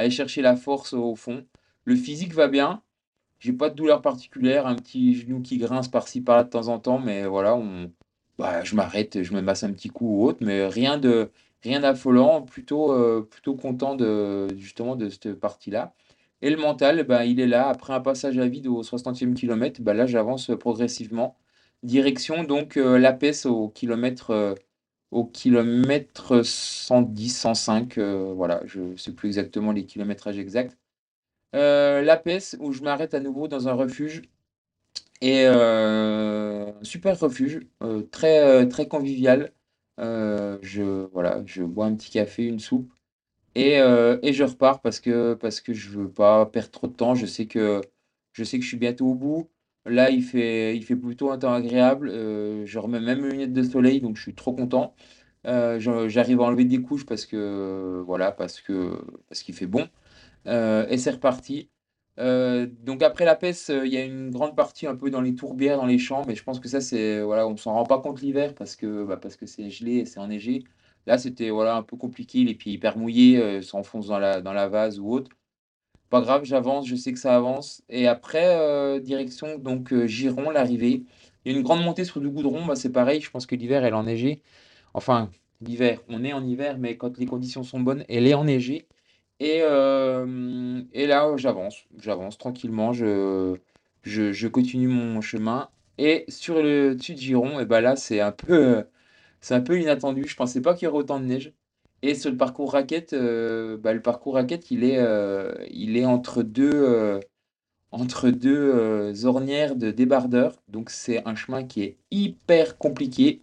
aller 0.00 0.10
chercher 0.10 0.42
la 0.42 0.56
force 0.56 0.92
au 0.92 1.14
fond. 1.16 1.46
Le 1.84 1.96
physique 1.96 2.34
va 2.34 2.48
bien, 2.48 2.82
j'ai 3.38 3.52
pas 3.52 3.70
de 3.70 3.74
douleur 3.74 4.02
particulière, 4.02 4.66
un 4.66 4.76
petit 4.76 5.14
genou 5.14 5.40
qui 5.42 5.58
grince 5.58 5.88
par-ci 5.88 6.20
par-là 6.20 6.44
de 6.44 6.50
temps 6.50 6.68
en 6.68 6.78
temps, 6.78 6.98
mais 6.98 7.26
voilà, 7.26 7.56
on 7.56 7.90
bah, 8.38 8.64
je 8.64 8.74
m'arrête, 8.74 9.22
je 9.22 9.34
me 9.34 9.42
masse 9.42 9.64
un 9.64 9.72
petit 9.72 9.90
coup 9.90 10.22
ou 10.22 10.26
autre, 10.26 10.38
mais 10.42 10.66
rien 10.66 10.98
de 10.98 11.30
rien 11.62 11.80
d'affolant, 11.80 12.42
plutôt, 12.42 12.92
heu, 12.92 13.26
plutôt 13.30 13.54
content 13.54 13.94
de 13.94 14.48
justement 14.56 14.96
de 14.96 15.10
cette 15.10 15.34
partie-là. 15.34 15.94
Et 16.42 16.50
le 16.50 16.56
mental, 16.56 17.04
bah, 17.04 17.26
il 17.26 17.40
est 17.40 17.46
là. 17.46 17.68
Après 17.68 17.92
un 17.92 18.00
passage 18.00 18.38
à 18.38 18.46
vide 18.48 18.66
au 18.66 18.82
60e 18.82 19.34
kilomètre, 19.34 19.82
bah, 19.82 19.94
là, 19.94 20.06
j'avance 20.06 20.50
progressivement. 20.58 21.36
Direction 21.82 22.44
donc 22.44 22.76
euh, 22.76 22.98
au 23.46 23.68
kilomètre, 23.68 24.30
euh, 24.30 24.54
au 25.10 25.24
kilomètre 25.24 26.42
110, 26.44 27.30
105. 27.30 27.98
euh, 27.98 28.32
voilà, 28.34 28.62
je 28.66 28.80
ne 28.80 28.96
sais 28.96 29.12
plus 29.12 29.28
exactement 29.28 29.72
les 29.72 29.84
kilométrages 29.86 30.38
exacts. 30.38 30.78
Euh, 31.56 32.02
l'APES 32.02 32.56
où 32.60 32.72
je 32.72 32.82
m'arrête 32.82 33.14
à 33.14 33.20
nouveau 33.20 33.48
dans 33.48 33.68
un 33.68 33.72
refuge. 33.74 34.22
Et 35.20 35.44
euh, 35.46 36.72
un 36.80 36.84
super 36.84 37.18
refuge, 37.18 37.60
euh, 37.82 38.02
très, 38.10 38.68
très 38.68 38.88
convivial. 38.88 39.52
Je, 39.98 41.06
voilà, 41.12 41.42
je 41.46 41.62
bois 41.62 41.86
un 41.86 41.94
petit 41.94 42.10
café, 42.10 42.44
une 42.46 42.58
soupe. 42.60 42.90
Et, 43.56 43.74
et 43.78 44.32
je 44.34 44.44
repars 44.44 44.80
parce 44.82 45.00
que, 45.00 45.34
parce 45.34 45.60
que 45.60 45.74
je 45.74 45.90
veux 45.90 46.10
pas 46.10 46.46
perdre 46.46 46.70
trop 46.70 46.86
de 46.88 46.94
temps. 46.94 47.14
Je 47.14 47.26
sais 47.26 47.46
que, 47.46 47.80
je 48.32 48.44
sais 48.44 48.58
que 48.58 48.64
je 48.64 48.68
suis 48.70 48.78
bientôt 48.78 49.08
au 49.08 49.14
bout. 49.14 49.50
Là, 49.86 50.10
il 50.10 50.22
fait, 50.22 50.76
il 50.76 50.84
fait 50.84 50.96
plutôt 50.96 51.30
un 51.30 51.38
temps 51.38 51.52
agréable. 51.54 52.08
Euh, 52.10 52.66
je 52.66 52.78
remets 52.78 53.00
même 53.00 53.22
mes 53.22 53.30
lunettes 53.30 53.52
de 53.52 53.62
soleil, 53.62 54.00
donc 54.00 54.16
je 54.16 54.22
suis 54.22 54.34
trop 54.34 54.52
content. 54.52 54.94
Euh, 55.46 55.78
j'arrive 56.08 56.40
à 56.40 56.44
enlever 56.44 56.64
des 56.66 56.82
couches 56.82 57.06
parce 57.06 57.26
que, 57.26 58.02
voilà, 58.06 58.30
parce 58.32 58.60
que, 58.60 59.00
parce 59.28 59.42
qu'il 59.42 59.54
fait 59.54 59.66
bon. 59.66 59.88
Euh, 60.46 60.86
et 60.88 60.98
c'est 60.98 61.12
reparti. 61.12 61.70
Donc 62.18 63.02
après 63.02 63.24
la 63.24 63.34
peste, 63.36 63.70
il 63.70 63.92
y 63.92 63.96
a 63.96 64.04
une 64.04 64.30
grande 64.30 64.54
partie 64.56 64.86
un 64.86 64.96
peu 64.96 65.10
dans 65.10 65.22
les 65.22 65.34
tourbières, 65.34 65.78
dans 65.78 65.86
les 65.86 65.98
champs, 65.98 66.24
mais 66.26 66.34
je 66.34 66.44
pense 66.44 66.60
que 66.60 66.68
ça 66.68 66.80
c'est 66.82 67.22
voilà, 67.22 67.48
on 67.48 67.56
s'en 67.56 67.72
rend 67.74 67.84
pas 67.84 67.98
compte 68.00 68.20
l'hiver 68.20 68.54
parce 68.54 68.76
que 68.76 69.04
bah, 69.04 69.16
parce 69.16 69.36
que 69.36 69.46
c'est 69.46 69.70
gelé 69.70 69.98
et 69.98 70.04
c'est 70.06 70.20
enneigé. 70.20 70.64
Là 71.06 71.16
c'était 71.18 71.50
voilà 71.50 71.76
un 71.76 71.82
peu 71.82 71.96
compliqué, 71.96 72.44
les 72.44 72.54
pieds 72.54 72.74
hyper 72.74 72.98
mouillés, 72.98 73.62
s'enfoncent 73.62 74.08
dans 74.08 74.18
la 74.18 74.42
dans 74.42 74.52
la 74.52 74.68
vase 74.68 75.00
ou 75.00 75.10
autre. 75.10 75.30
Pas 76.10 76.20
grave, 76.20 76.44
j'avance, 76.44 76.86
je 76.88 76.96
sais 76.96 77.12
que 77.12 77.18
ça 77.18 77.36
avance. 77.36 77.82
Et 77.88 78.06
après 78.08 78.56
euh, 78.58 79.00
direction 79.00 79.58
donc 79.58 79.92
euh, 79.92 80.06
Giron, 80.06 80.50
l'arrivée. 80.50 81.04
Il 81.44 81.52
y 81.52 81.54
a 81.54 81.58
une 81.58 81.64
grande 81.64 81.82
montée 81.84 82.04
sur 82.04 82.20
du 82.20 82.28
goudron, 82.28 82.66
bah, 82.66 82.76
c'est 82.76 82.90
pareil. 82.92 83.20
Je 83.20 83.30
pense 83.30 83.46
que 83.46 83.54
l'hiver 83.54 83.84
elle 83.84 83.92
est 83.94 83.96
enneigée. 83.96 84.42
Enfin 84.94 85.30
l'hiver, 85.60 86.00
on 86.08 86.24
est 86.24 86.32
en 86.32 86.44
hiver, 86.44 86.78
mais 86.78 86.96
quand 86.96 87.18
les 87.18 87.26
conditions 87.26 87.62
sont 87.62 87.80
bonnes, 87.80 88.04
elle 88.08 88.26
est 88.26 88.34
enneigée. 88.34 88.88
Et, 89.40 89.60
euh, 89.62 90.82
et 90.92 91.06
là, 91.06 91.36
j'avance, 91.36 91.86
j'avance 91.98 92.38
tranquillement, 92.38 92.92
je, 92.92 93.56
continue 94.48 94.88
mon 94.88 95.20
chemin. 95.20 95.70
Et 95.98 96.24
sur 96.28 96.62
le 96.62 96.94
dessus 96.96 97.14
de 97.14 97.18
Giron, 97.20 97.60
et 97.60 97.66
ben 97.66 97.80
là, 97.80 97.96
c'est 97.96 98.20
un 98.20 98.32
peu, 98.32 98.84
c'est 99.40 99.54
un 99.54 99.60
peu 99.62 99.80
inattendu. 99.80 100.24
Je 100.26 100.36
pensais 100.36 100.62
pas 100.62 100.74
qu'il 100.74 100.86
y 100.86 100.88
aurait 100.88 101.00
autant 101.00 101.20
de 101.20 101.26
neige. 101.26 101.52
Et 102.02 102.14
sur 102.14 102.30
le 102.30 102.36
parcours 102.36 102.72
raquette, 102.72 103.12
euh, 103.12 103.76
bah, 103.76 103.92
le 103.92 104.00
parcours 104.02 104.34
raquette, 104.34 104.70
il 104.70 104.84
est, 104.84 104.98
euh, 104.98 105.52
il 105.70 105.96
est 105.96 106.06
entre 106.06 106.42
deux, 106.42 106.70
euh, 106.72 107.20
entre 107.92 108.30
deux 108.30 109.26
ornières 109.26 109.76
de 109.76 109.90
débardeurs. 109.90 110.62
Donc 110.68 110.90
c'est 110.90 111.26
un 111.26 111.34
chemin 111.34 111.64
qui 111.64 111.82
est 111.82 111.98
hyper 112.10 112.78
compliqué. 112.78 113.42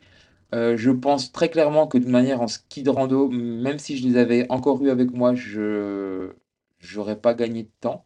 Je 0.53 0.91
pense 0.91 1.31
très 1.31 1.49
clairement 1.49 1.87
que 1.87 1.97
de 1.97 2.09
manière 2.09 2.41
en 2.41 2.47
ski 2.47 2.83
de 2.83 2.89
rando, 2.89 3.29
même 3.29 3.79
si 3.79 3.97
je 3.97 4.07
les 4.07 4.17
avais 4.17 4.47
encore 4.49 4.81
eu 4.83 4.89
avec 4.89 5.11
moi, 5.11 5.35
je 5.35 6.31
j'aurais 6.79 7.17
pas 7.19 7.33
gagné 7.33 7.63
de 7.63 7.69
temps. 7.81 8.05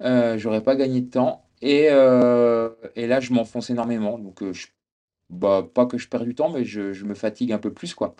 J'aurais 0.00 0.62
pas 0.62 0.76
gagné 0.76 1.00
de 1.02 1.10
temps. 1.10 1.44
Et, 1.62 1.84
et 1.86 3.06
là, 3.06 3.20
je 3.20 3.32
m'enfonce 3.32 3.70
énormément. 3.70 4.18
Donc, 4.18 4.42
bah, 5.30 5.66
pas 5.74 5.86
que 5.86 5.98
je 5.98 6.08
perds 6.08 6.24
du 6.24 6.34
temps, 6.34 6.50
mais 6.50 6.64
je, 6.64 6.92
je 6.92 7.04
me 7.04 7.14
fatigue 7.14 7.52
un 7.52 7.58
peu 7.58 7.72
plus, 7.72 7.94
quoi. 7.94 8.14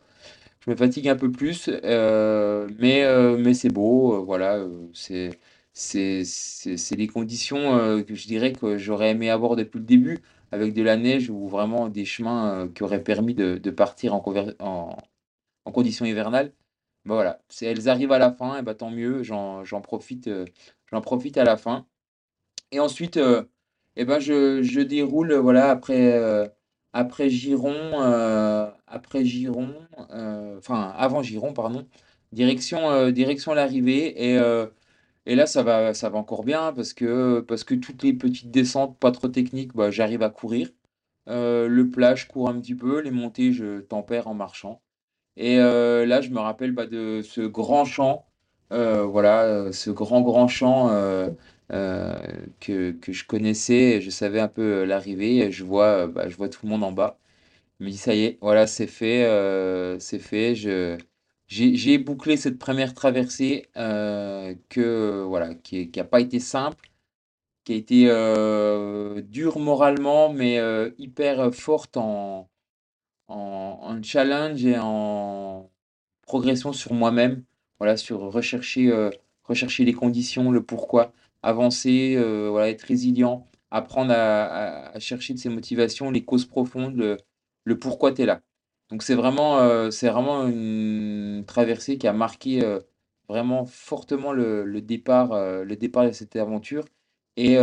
Je 0.65 0.71
me 0.71 0.77
fatigue 0.77 1.09
un 1.09 1.17
peu 1.17 1.31
plus, 1.31 1.69
euh, 1.85 2.69
mais, 2.79 3.05
euh, 3.05 3.37
mais 3.37 3.53
c'est 3.55 3.69
beau. 3.69 4.15
euh, 4.15 4.19
voilà, 4.21 4.65
c'est 4.95 5.39
c'est 5.75 6.97
les 6.97 7.07
conditions 7.09 8.03
que 8.05 8.15
je 8.15 8.27
dirais 8.27 8.53
que 8.53 8.79
j'aurais 8.79 9.11
aimé 9.11 9.29
avoir 9.29 9.57
depuis 9.57 9.79
le 9.79 9.85
début, 9.85 10.19
avec 10.53 10.73
de 10.73 10.83
la 10.83 10.97
neige 10.97 11.31
ou 11.31 11.49
vraiment 11.49 11.89
des 11.89 12.05
chemins 12.05 12.69
qui 12.75 12.83
auraient 12.85 13.03
permis 13.03 13.35
de, 13.35 13.71
partir 13.71 14.15
en, 14.15 14.23
en, 14.61 15.73
conditions 15.73 16.05
hivernales. 16.07 16.53
Bah 17.05 17.15
voilà, 17.15 17.41
elles 17.63 17.89
arrivent 17.89 18.13
à 18.13 18.19
la 18.19 18.33
fin, 18.33 18.59
et 18.59 18.63
bah 18.63 18.75
tant 18.75 18.91
mieux, 18.91 19.23
j'en 19.25 19.65
profite, 19.83 20.31
j'en 20.91 21.01
profite 21.01 21.37
à 21.39 21.45
la 21.45 21.57
fin. 21.57 21.87
Et 22.73 22.81
ensuite, 22.81 23.17
euh, 23.17 23.45
eh 23.97 24.05
ben 24.05 24.19
je, 24.21 24.63
je 24.63 24.81
déroule, 24.81 25.35
voilà, 25.35 25.71
après, 25.71 26.13
après 26.95 27.29
Giron, 27.29 27.75
euh, 28.01 28.71
euh, 30.13 30.59
enfin 30.59 30.95
avant 30.97 31.23
Giron, 31.23 31.53
pardon, 31.53 31.87
direction, 32.33 32.91
euh, 32.91 33.11
direction 33.11 33.53
l'arrivée. 33.53 34.33
Et, 34.33 34.39
et 35.27 35.35
là, 35.37 35.47
ça 35.47 35.63
va, 35.63 35.95
ça 35.95 36.09
va 36.11 36.19
encore 36.19 36.45
bien 36.45 36.73
parce 36.73 36.95
que, 36.95 37.41
parce 37.41 37.65
que 37.65 37.75
toutes 37.75 38.03
les 38.03 38.13
petites 38.15 38.51
descentes, 38.51 38.99
pas 38.99 39.11
trop 39.13 39.29
techniques, 39.29 39.75
bah, 39.75 39.91
j'arrive 39.91 40.23
à 40.23 40.31
courir. 40.31 40.71
Le 41.27 41.85
plat, 41.85 42.15
je 42.15 42.27
cours 42.27 42.49
un 42.49 42.61
petit 42.61 42.75
peu, 42.75 43.01
les 43.01 43.11
montées, 43.11 43.53
je 43.53 43.81
tempère 43.81 44.29
en 44.29 44.35
marchant. 44.35 44.83
Et 45.37 45.57
là, 45.59 46.21
je 46.21 46.31
me 46.31 46.39
rappelle 46.41 46.73
bah, 46.73 46.87
de 46.87 47.23
ce 47.23 47.41
grand 47.43 47.85
euh, 48.73 49.05
voilà, 49.05 49.73
ce 49.73 49.91
grand, 49.91 50.23
grand 50.23 50.49
chant 50.49 50.89
euh, 51.73 52.19
que, 52.61 52.93
que 52.93 53.13
je 53.13 53.25
connaissais, 53.27 54.01
je 54.01 54.11
savais 54.11 54.41
un 54.41 54.49
peu 54.49 54.83
euh, 54.83 54.87
l'arrivée, 54.87 55.51
je 55.51 55.65
vois, 55.65 56.05
euh, 56.05 56.07
bah, 56.09 56.29
je 56.29 56.37
vois 56.37 56.49
tout 56.49 56.61
le 56.65 56.71
monde 56.71 56.85
en 56.85 56.93
bas. 56.93 57.19
Je 57.81 57.85
me 57.87 57.91
dis, 57.91 57.97
ça 57.97 58.15
y 58.15 58.25
est, 58.25 58.39
voilà, 58.41 58.67
c'est 58.67 58.87
fait, 58.87 59.25
c'est 60.01 60.19
fait. 60.21 60.55
Je, 60.55 60.99
j'ai, 61.49 61.99
bouclé 61.99 62.37
cette 62.37 62.59
première 62.59 62.95
traversée 62.95 63.69
que, 63.75 65.25
voilà, 65.29 65.55
qui, 65.55 65.91
qui 65.91 66.03
pas 66.05 66.21
été 66.21 66.41
simple, 66.41 66.91
qui 67.65 67.73
a 67.75 67.77
été 67.77 68.07
euh, 68.09 69.23
dure 69.23 69.59
moralement, 69.59 70.33
mais 70.33 70.59
hyper 70.99 71.55
forte 71.55 71.97
en, 71.97 72.49
en, 73.29 73.79
en 73.83 74.03
challenge 74.03 74.65
et 74.67 74.79
en 74.79 75.71
progression 76.23 76.73
sur 76.73 76.95
moi-même, 76.95 77.45
voilà, 77.79 77.97
sur 77.97 78.21
rechercher, 78.21 78.93
rechercher 79.45 79.85
les 79.85 79.95
conditions, 79.95 80.51
le 80.53 80.63
pourquoi, 80.63 81.13
avancer, 81.45 82.15
euh, 82.17 82.59
être 82.65 82.83
résilient, 82.83 83.49
apprendre 83.71 84.13
à, 84.17 84.99
chercher 84.99 85.35
de 85.35 85.39
ses 85.39 85.51
motivations, 85.51 86.11
les 86.11 86.25
causes 86.25 86.47
profondes, 86.47 86.97
le, 87.65 87.79
pourquoi 87.79 88.13
tu 88.13 88.23
es 88.23 88.27
là. 88.27 88.41
Donc 88.91 89.03
c'est 89.03 89.15
vraiment, 89.15 89.59
euh, 89.61 89.91
c'est 89.91 90.09
vraiment 90.09 90.47
une 90.47 91.45
traversée 91.47 91.99
qui 91.99 92.07
a 92.07 92.13
marqué 92.13 92.65
euh, 92.65 92.81
vraiment 93.29 93.67
fortement 93.67 94.33
le, 94.33 94.81
départ, 94.81 95.35
le 95.65 95.77
départ 95.77 96.07
de 96.07 96.13
cette 96.13 96.37
aventure 96.37 96.85
et, 97.37 97.57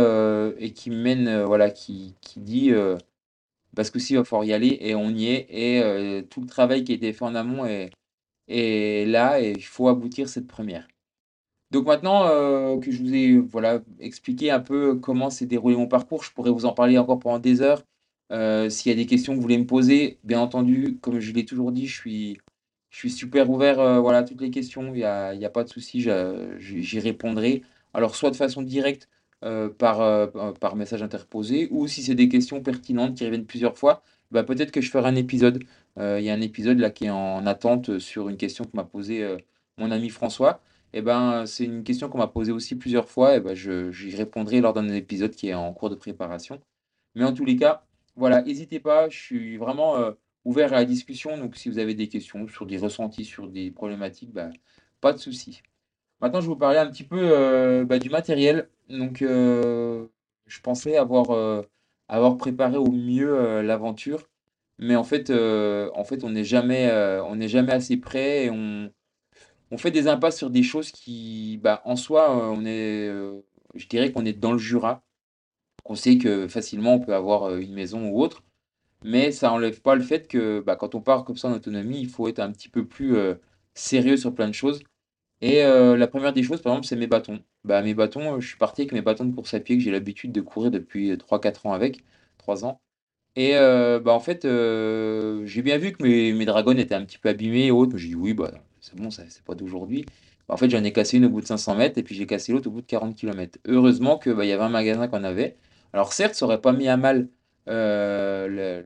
qui 0.74 0.90
mène, 0.90 1.42
voilà, 1.44 1.70
qui, 1.70 2.14
dit 2.36 2.72
parce 3.74 3.90
que 3.90 3.98
si, 3.98 4.14
il 4.14 4.16
va 4.18 4.24
falloir 4.24 4.44
y 4.44 4.52
aller 4.52 4.78
et 4.80 4.94
on 4.94 5.10
y 5.10 5.26
est 5.28 5.46
et 5.50 6.26
tout 6.28 6.40
le 6.40 6.46
travail 6.46 6.84
qui 6.84 6.92
a 6.92 6.94
été 6.96 7.12
fait 7.12 7.24
en 7.24 7.34
amont 7.34 7.64
est 8.48 9.06
là 9.06 9.40
et 9.40 9.52
il 9.52 9.64
faut 9.64 9.88
aboutir 9.88 10.28
cette 10.28 10.46
première. 10.46 10.86
Donc 11.72 11.86
maintenant 11.86 12.26
euh, 12.26 12.78
que 12.78 12.90
je 12.90 13.02
vous 13.02 13.14
ai 13.14 13.38
voilà, 13.38 13.80
expliqué 13.98 14.50
un 14.50 14.60
peu 14.60 14.96
comment 14.96 15.30
s'est 15.30 15.46
déroulé 15.46 15.74
mon 15.74 15.88
parcours, 15.88 16.22
je 16.22 16.30
pourrais 16.30 16.50
vous 16.50 16.66
en 16.66 16.74
parler 16.74 16.98
encore 16.98 17.18
pendant 17.18 17.38
des 17.38 17.62
heures. 17.62 17.82
Euh, 18.30 18.68
s'il 18.68 18.90
y 18.90 18.94
a 18.94 18.96
des 18.96 19.06
questions 19.06 19.32
que 19.32 19.36
vous 19.36 19.42
voulez 19.42 19.56
me 19.58 19.66
poser, 19.66 20.18
bien 20.22 20.40
entendu, 20.40 20.98
comme 21.00 21.18
je 21.18 21.32
l'ai 21.32 21.46
toujours 21.46 21.72
dit, 21.72 21.86
je 21.86 21.94
suis, 21.96 22.38
je 22.90 22.98
suis 22.98 23.10
super 23.10 23.48
ouvert 23.48 23.80
euh, 23.80 24.00
voilà, 24.00 24.18
à 24.18 24.22
toutes 24.22 24.42
les 24.42 24.50
questions, 24.50 24.88
il 24.94 24.98
n'y 24.98 25.04
a, 25.04 25.28
a 25.30 25.48
pas 25.50 25.64
de 25.64 25.70
souci, 25.70 26.06
j'y 26.58 27.00
répondrai. 27.00 27.62
Alors 27.94 28.16
soit 28.16 28.30
de 28.30 28.36
façon 28.36 28.62
directe 28.62 29.08
par, 29.78 30.30
par 30.60 30.76
message 30.76 31.02
interposé, 31.02 31.68
ou 31.70 31.88
si 31.88 32.02
c'est 32.02 32.14
des 32.14 32.28
questions 32.28 32.62
pertinentes 32.62 33.16
qui 33.16 33.24
reviennent 33.24 33.46
plusieurs 33.46 33.76
fois, 33.76 34.02
bah, 34.30 34.44
peut-être 34.44 34.70
que 34.72 34.80
je 34.80 34.90
ferai 34.90 35.08
un 35.08 35.16
épisode. 35.16 35.64
Il 35.98 36.20
y 36.22 36.30
a 36.30 36.34
un 36.34 36.40
épisode 36.40 36.78
là 36.78 36.90
qui 36.90 37.06
est 37.06 37.10
en 37.10 37.46
attente 37.46 37.98
sur 37.98 38.28
une 38.28 38.36
question 38.36 38.64
que 38.64 38.70
m'a 38.74 38.84
posée 38.84 39.26
mon 39.78 39.90
ami 39.90 40.10
François. 40.10 40.60
Eh 40.94 41.02
ben, 41.02 41.46
c'est 41.46 41.64
une 41.64 41.84
question 41.84 42.08
qu'on 42.08 42.18
m'a 42.18 42.26
posée 42.26 42.52
aussi 42.52 42.76
plusieurs 42.76 43.08
fois, 43.08 43.36
et 43.36 43.40
ben, 43.40 43.54
je, 43.54 43.90
j'y 43.90 44.14
répondrai 44.14 44.60
lors 44.60 44.72
d'un 44.74 44.88
épisode 44.88 45.34
qui 45.34 45.48
est 45.48 45.54
en 45.54 45.72
cours 45.72 45.90
de 45.90 45.94
préparation. 45.94 46.60
Mais 47.14 47.24
en 47.24 47.32
tous 47.32 47.44
les 47.44 47.56
cas, 47.56 47.84
voilà, 48.16 48.42
n'hésitez 48.42 48.80
pas, 48.80 49.08
je 49.08 49.18
suis 49.18 49.56
vraiment 49.56 49.96
euh, 49.96 50.12
ouvert 50.44 50.72
à 50.72 50.76
la 50.76 50.84
discussion, 50.84 51.38
donc 51.38 51.56
si 51.56 51.68
vous 51.70 51.78
avez 51.78 51.94
des 51.94 52.08
questions 52.08 52.46
sur 52.48 52.66
des 52.66 52.78
ressentis, 52.78 53.24
sur 53.24 53.48
des 53.48 53.70
problématiques, 53.70 54.32
bah, 54.32 54.50
pas 55.00 55.12
de 55.12 55.18
souci. 55.18 55.62
Maintenant, 56.20 56.40
je 56.40 56.46
vais 56.46 56.52
vous 56.52 56.58
parler 56.58 56.78
un 56.78 56.90
petit 56.90 57.04
peu 57.04 57.18
euh, 57.20 57.84
bah, 57.84 57.98
du 57.98 58.10
matériel. 58.10 58.68
Donc, 58.88 59.22
euh, 59.22 60.06
je 60.46 60.60
pensais 60.60 60.96
avoir, 60.96 61.30
euh, 61.30 61.62
avoir 62.08 62.36
préparé 62.36 62.76
au 62.76 62.90
mieux 62.92 63.34
euh, 63.34 63.62
l'aventure, 63.62 64.28
mais 64.78 64.96
en 64.96 65.04
fait, 65.04 65.30
euh, 65.30 65.90
en 65.94 66.04
fait, 66.04 66.24
on 66.24 66.30
n'est 66.30 66.44
jamais, 66.44 66.88
euh, 66.90 67.24
on 67.24 67.40
jamais 67.48 67.72
assez 67.72 67.96
prêt 67.96 68.50
on 69.72 69.78
fait 69.78 69.90
des 69.90 70.06
impasses 70.06 70.36
sur 70.38 70.50
des 70.50 70.62
choses 70.62 70.92
qui, 70.92 71.58
bah, 71.62 71.82
en 71.86 71.96
soi, 71.96 72.30
euh, 72.30 72.54
on 72.56 72.64
est, 72.66 73.08
euh, 73.08 73.40
je 73.74 73.86
dirais 73.88 74.12
qu'on 74.12 74.26
est 74.26 74.34
dans 74.34 74.52
le 74.52 74.58
Jura, 74.58 75.02
qu'on 75.84 75.96
sait 75.96 76.18
que 76.18 76.48
facilement 76.48 76.94
on 76.96 77.00
peut 77.00 77.14
avoir 77.14 77.44
euh, 77.44 77.58
une 77.60 77.74
maison 77.74 78.08
ou 78.10 78.20
autre, 78.22 78.44
mais 79.04 79.32
ça 79.32 79.52
enlève 79.52 79.80
pas 79.82 79.96
le 79.96 80.02
fait 80.02 80.28
que 80.28 80.60
bah, 80.60 80.76
quand 80.76 80.94
on 80.94 81.00
part 81.02 81.24
comme 81.24 81.36
ça 81.38 81.48
en 81.48 81.54
autonomie, 81.54 82.00
il 82.00 82.08
faut 82.08 82.28
être 82.28 82.40
un 82.40 82.52
petit 82.52 82.68
peu 82.68 82.86
plus 82.86 83.16
sérieux 83.74 84.16
sur 84.16 84.34
plein 84.34 84.48
de 84.48 84.54
choses. 84.54 84.82
Et 85.42 85.62
la 85.64 86.06
première 86.08 86.32
des 86.32 86.42
choses, 86.44 86.62
par 86.62 86.72
exemple, 86.74 86.86
c'est 86.88 86.96
mes 86.96 87.08
bâtons. 87.08 87.42
Bah, 87.64 87.82
mes 87.82 87.94
bâtons, 87.94 88.40
je 88.40 88.48
suis 88.48 88.58
parti 88.58 88.82
avec 88.82 88.92
mes 88.92 89.02
bâtons 89.02 89.24
de 89.26 89.34
course 89.34 89.54
à 89.54 89.60
pied 89.60 89.76
que 89.76 89.82
j'ai 89.82 89.90
l'habitude 89.90 90.32
de 90.32 90.40
courir 90.40 90.70
depuis 90.70 91.16
trois 91.18 91.40
quatre 91.40 91.66
ans 91.66 91.72
avec, 91.74 92.04
3 92.38 92.64
ans. 92.64 92.80
Et 93.36 93.54
bah, 93.54 94.12
en 94.12 94.20
fait, 94.20 94.42
j'ai 94.44 95.62
bien 95.62 95.78
vu 95.78 95.92
que 95.92 96.02
mes, 96.04 96.32
mes 96.32 96.46
dragons 96.46 96.76
étaient 96.78 96.94
un 96.94 97.04
petit 97.04 97.18
peu 97.18 97.30
abîmés 97.30 97.66
et 97.66 97.70
autres. 97.72 97.96
J'ai 97.98 98.08
dit 98.08 98.14
oui, 98.16 98.34
bah, 98.34 98.52
c'est 98.82 98.96
bon, 98.96 99.10
c'est 99.10 99.42
pas 99.44 99.54
d'aujourd'hui. 99.54 100.04
Bah, 100.48 100.54
en 100.54 100.56
fait, 100.56 100.68
j'en 100.68 100.82
ai 100.84 100.92
cassé 100.92 101.16
une 101.18 101.26
au 101.26 101.30
bout 101.30 101.40
de 101.40 101.46
500 101.46 101.76
mètres 101.76 101.98
et 101.98 102.02
puis 102.02 102.14
j'ai 102.14 102.26
cassé 102.26 102.52
l'autre 102.52 102.68
au 102.68 102.72
bout 102.72 102.82
de 102.82 102.86
40 102.86 103.16
km. 103.16 103.58
Heureusement 103.66 104.18
que, 104.18 104.30
bah, 104.30 104.44
y 104.44 104.52
avait 104.52 104.64
un 104.64 104.68
magasin 104.68 105.08
qu'on 105.08 105.24
avait. 105.24 105.56
Alors 105.92 106.12
certes, 106.12 106.34
ça 106.34 106.46
aurait 106.46 106.60
pas 106.60 106.72
mis 106.72 106.88
à 106.88 106.96
mal 106.96 107.28
euh, 107.68 108.82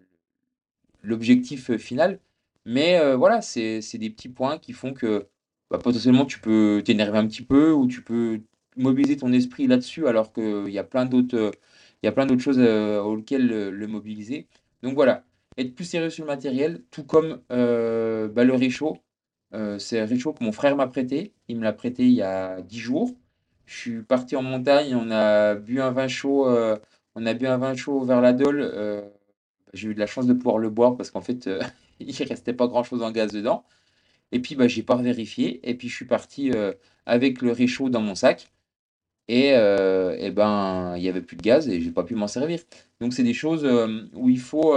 l'objectif 1.02 1.70
euh, 1.70 1.78
final, 1.78 2.20
mais 2.66 2.98
euh, 2.98 3.16
voilà, 3.16 3.40
c'est 3.42 3.80
des 3.94 4.10
petits 4.10 4.28
points 4.28 4.58
qui 4.58 4.72
font 4.72 4.92
que 4.92 5.28
bah, 5.70 5.78
potentiellement 5.78 6.26
tu 6.26 6.40
peux 6.40 6.82
t'énerver 6.84 7.18
un 7.18 7.26
petit 7.26 7.42
peu 7.42 7.72
ou 7.72 7.86
tu 7.86 8.02
peux 8.02 8.40
mobiliser 8.76 9.16
ton 9.16 9.32
esprit 9.32 9.66
là-dessus 9.66 10.06
alors 10.06 10.32
qu'il 10.32 10.68
y 10.68 10.78
a 10.78 10.84
plein 10.84 11.06
d'autres 11.06 11.52
il 12.02 12.06
y 12.06 12.08
a 12.08 12.12
plein 12.12 12.26
d'autres 12.26 12.42
choses 12.42 12.58
auxquelles 12.58 13.46
le, 13.48 13.86
mobiliser. 13.88 14.46
Donc 14.82 14.94
voilà, 14.94 15.24
être 15.58 15.74
plus 15.74 15.84
sérieux 15.86 16.10
sur 16.10 16.24
le 16.24 16.28
matériel, 16.28 16.82
tout 16.90 17.04
comme 17.04 17.40
bah, 17.48 18.44
le 18.44 18.54
réchaud. 18.54 18.98
Euh, 19.54 19.78
c'est 19.78 20.00
un 20.00 20.06
réchaud 20.06 20.32
que 20.32 20.44
mon 20.44 20.52
frère 20.52 20.76
m'a 20.76 20.86
prêté. 20.86 21.32
Il 21.48 21.58
me 21.58 21.64
l'a 21.64 21.72
prêté 21.72 22.04
il 22.04 22.14
y 22.14 22.22
a 22.22 22.60
10 22.62 22.78
jours. 22.78 23.14
Je 23.66 23.76
suis 23.76 24.02
parti 24.02 24.36
en 24.36 24.42
montagne, 24.42 24.94
on 24.94 25.10
a 25.10 25.56
bu 25.56 25.80
un 25.80 25.90
vin 25.90 26.06
chaud, 26.08 26.48
euh, 26.48 26.76
on 27.16 27.26
a 27.26 27.34
bu 27.34 27.46
un 27.48 27.58
vin 27.58 27.74
chaud 27.74 28.00
vers 28.04 28.20
la 28.20 28.32
Dole. 28.32 28.60
euh, 28.60 29.02
j'ai 29.74 29.88
eu 29.88 29.94
de 29.94 29.98
la 30.00 30.06
chance 30.06 30.26
de 30.26 30.32
pouvoir 30.34 30.58
le 30.58 30.70
boire 30.70 30.96
parce 30.96 31.10
qu'en 31.10 31.20
fait, 31.20 31.48
il 32.00 32.22
restait 32.24 32.52
pas 32.54 32.68
grand-chose 32.68 33.02
en 33.02 33.10
gaz 33.12 33.32
dedans. 33.32 33.64
Et 34.32 34.40
puis, 34.40 34.56
bah, 34.56 34.68
j'ai 34.68 34.82
pas 34.82 34.96
vérifié. 34.96 35.60
Et 35.68 35.74
puis, 35.76 35.88
je 35.88 35.96
suis 35.96 36.06
parti 36.06 36.52
avec 37.06 37.42
le 37.42 37.52
réchaud 37.52 37.88
dans 37.90 38.02
mon 38.02 38.14
sac. 38.14 38.52
Et, 39.28 39.50
eh 39.50 40.30
ben, 40.30 40.94
il 40.96 41.02
y 41.02 41.08
avait 41.08 41.22
plus 41.22 41.36
de 41.36 41.42
gaz 41.42 41.68
et 41.68 41.80
j'ai 41.80 41.90
pas 41.92 42.04
pu 42.04 42.14
m'en 42.14 42.28
servir. 42.28 42.60
Donc, 43.00 43.14
c'est 43.14 43.22
des 43.24 43.34
choses 43.34 43.66
où 44.14 44.28
il 44.28 44.40
faut, 44.40 44.74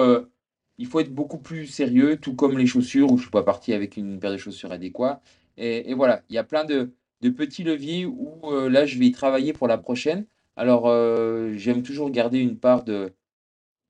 il 0.79 0.87
faut 0.87 1.01
être 1.01 1.13
beaucoup 1.13 1.37
plus 1.39 1.67
sérieux, 1.67 2.17
tout 2.17 2.35
comme 2.35 2.57
les 2.57 2.65
chaussures, 2.65 3.11
où 3.11 3.17
je 3.17 3.23
suis 3.23 3.31
pas 3.31 3.43
parti 3.43 3.73
avec 3.73 3.97
une 3.97 4.19
paire 4.19 4.31
de 4.31 4.37
chaussures 4.37 4.71
adéquate. 4.71 5.21
Et, 5.57 5.93
voilà, 5.93 6.23
il 6.29 6.35
y 6.35 6.37
a 6.39 6.43
plein 6.45 6.63
de, 6.65 6.93
petits 7.37 7.63
leviers 7.63 8.05
où 8.05 8.39
euh, 8.45 8.69
là, 8.69 8.85
je 8.85 8.97
vais 8.97 9.07
y 9.07 9.11
travailler 9.11 9.51
pour 9.53 9.67
la 9.67 9.77
prochaine. 9.77 10.25
Alors, 10.55 10.87
euh, 10.87 11.53
j'aime 11.57 11.83
toujours 11.83 12.09
garder 12.11 12.39
une 12.39 12.57
part 12.57 12.83
de, 12.85 13.11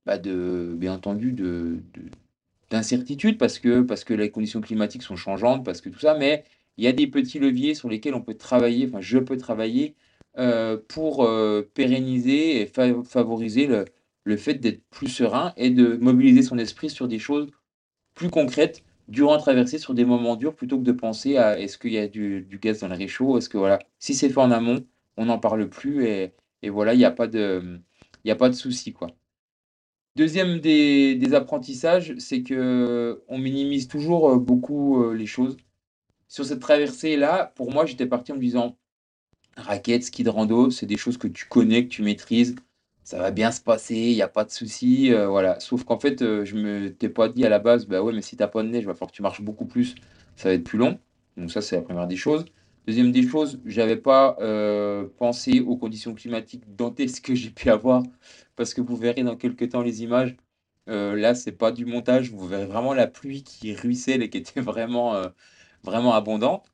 bah, 0.06 0.18
de, 0.18 0.74
bien 0.78 0.94
entendu, 0.96 1.32
de, 1.34 1.80
de- 1.94 2.10
d'incertitude 2.72 3.38
parce 3.38 3.60
que, 3.60 3.82
parce 3.82 4.04
que 4.04 4.14
les 4.14 4.32
conditions 4.32 4.62
climatiques 4.62 5.04
sont 5.04 5.16
changeantes, 5.16 5.66
parce 5.66 5.82
que 5.82 5.90
tout 5.90 6.00
ça, 6.00 6.16
mais 6.18 6.44
il 6.78 6.84
y 6.86 6.88
a 6.88 6.94
des 6.94 7.08
petits 7.08 7.40
leviers 7.40 7.76
sur 7.76 7.90
lesquels 7.90 8.16
on 8.16 8.22
peut 8.22 8.36
travailler, 8.36 8.88
enfin, 8.88 9.02
je 9.02 9.20
peux 9.20 9.38
travailler 9.38 9.96
euh, 10.38 10.78
pour 10.88 11.28
pérenniser 11.74 12.62
et 12.62 12.66
fa- 12.68 13.04
favoriser 13.04 13.68
le, 13.68 13.86
le 14.30 14.38
fait 14.38 14.56
d'être 14.56 14.84
plus 14.92 15.08
serein 15.08 15.54
et 15.58 15.72
de 15.72 15.98
mobiliser 15.98 16.44
son 16.44 16.58
esprit 16.58 16.90
sur 16.90 17.08
des 17.08 17.20
choses 17.20 17.50
plus 18.14 18.30
concrètes 18.30 18.84
durant 19.08 19.34
la 19.34 19.40
traversée, 19.40 19.80
sur 19.80 19.96
des 19.96 20.06
moments 20.06 20.36
durs, 20.36 20.56
plutôt 20.56 20.78
que 20.78 20.84
de 20.84 20.92
penser 20.92 21.38
à 21.38 21.60
est-ce 21.60 21.78
qu'il 21.78 21.94
y 21.94 21.98
a 21.98 22.08
du, 22.08 22.42
du 22.42 22.60
gaz 22.60 22.80
dans 22.80 22.88
le 22.88 22.96
réchaud, 22.96 23.38
est-ce 23.38 23.50
que 23.50 23.58
voilà, 23.58 23.80
si 23.98 24.14
c'est 24.14 24.30
fait 24.30 24.40
en 24.40 24.52
amont, 24.52 24.86
on 25.18 25.26
n'en 25.26 25.40
parle 25.40 25.68
plus 25.68 26.06
et, 26.06 26.34
voilà, 26.70 26.94
il 26.94 26.98
n'y 26.98 27.06
a 27.06 27.12
pas 27.12 27.28
de, 27.28 27.80
de 28.24 28.52
souci, 28.52 28.94
quoi. 28.94 29.10
Deuxième 30.16 30.60
des, 30.60 31.16
des 31.16 31.34
apprentissages, 31.34 32.14
c'est 32.18 32.44
que 32.44 33.24
on 33.30 33.38
minimise 33.38 33.88
toujours 33.88 34.32
euh, 34.32 34.38
beaucoup 34.38 35.02
euh, 35.02 35.14
les 35.14 35.28
choses. 35.28 35.56
Sur 36.28 36.46
cette 36.46 36.60
traversée-là, 36.60 37.54
pour 37.56 37.72
moi, 37.72 37.86
j'étais 37.86 38.06
parti 38.06 38.32
en 38.32 38.36
me 38.36 38.42
disant, 38.42 38.78
raquettes, 39.56 40.04
ski 40.04 40.24
de 40.24 40.30
rando, 40.30 40.72
c'est 40.72 40.86
des 40.86 40.98
choses 40.98 41.18
que 41.18 41.28
tu 41.28 41.46
connais, 41.46 41.86
que 41.86 41.90
tu 41.90 42.04
maîtrises, 42.04 42.56
ça 43.10 43.18
va 43.18 43.32
bien 43.32 43.52
se 43.52 43.60
passer, 43.60 43.96
il 43.96 44.14
n'y 44.14 44.22
a 44.22 44.28
pas 44.28 44.46
de 44.46 44.52
souci, 44.52 45.12
euh, 45.12 45.28
voilà. 45.28 45.60
Sauf 45.60 45.84
qu'en 45.84 46.00
fait, 46.00 46.22
euh, 46.22 46.46
je 46.46 46.56
me 46.56 46.94
t'ai 46.94 47.10
pas 47.10 47.28
dit 47.28 47.44
à 47.44 47.50
la 47.50 47.58
base, 47.58 47.88
bah 47.88 48.04
ouais, 48.04 48.14
mais 48.14 48.22
si 48.22 48.38
t'as 48.38 48.48
pas 48.48 48.62
de 48.62 48.68
neige, 48.68 48.84
il 48.84 48.86
va 48.86 48.94
falloir 48.94 49.10
que 49.10 49.16
tu 49.16 49.24
marches 49.24 49.42
beaucoup 49.42 49.66
plus, 49.66 49.96
ça 50.36 50.50
va 50.50 50.54
être 50.54 50.64
plus 50.64 50.78
long. 50.78 51.00
Donc 51.36 51.52
ça, 51.52 51.62
c'est 51.62 51.76
la 51.76 51.82
première 51.82 52.06
des 52.06 52.16
choses. 52.16 52.46
Deuxième 52.86 53.12
des 53.12 53.28
choses, 53.28 53.60
j'avais 53.66 53.96
pas 53.98 54.38
euh, 54.42 55.08
pensé 55.18 55.60
aux 55.60 55.76
conditions 55.76 56.14
climatiques 56.14 56.76
dantesques 56.76 57.26
que 57.26 57.34
j'ai 57.34 57.50
pu 57.50 57.72
avoir, 57.72 58.04
parce 58.56 58.76
que 58.76 58.82
vous 58.82 58.96
verrez 58.96 59.24
dans 59.24 59.36
quelques 59.36 59.70
temps 59.70 59.82
les 59.82 60.04
images. 60.04 60.38
Euh, 60.88 61.16
là, 61.16 61.34
c'est 61.34 61.54
pas 61.54 61.72
du 61.72 61.86
montage, 61.88 62.32
vous 62.32 62.48
verrez 62.48 62.68
vraiment 62.68 62.94
la 62.94 63.08
pluie 63.08 63.44
qui 63.44 63.74
ruisselle 63.74 64.22
et 64.22 64.30
qui 64.30 64.38
était 64.38 64.62
vraiment, 64.62 65.20
vraiment 65.84 66.14
abondante. 66.14 66.68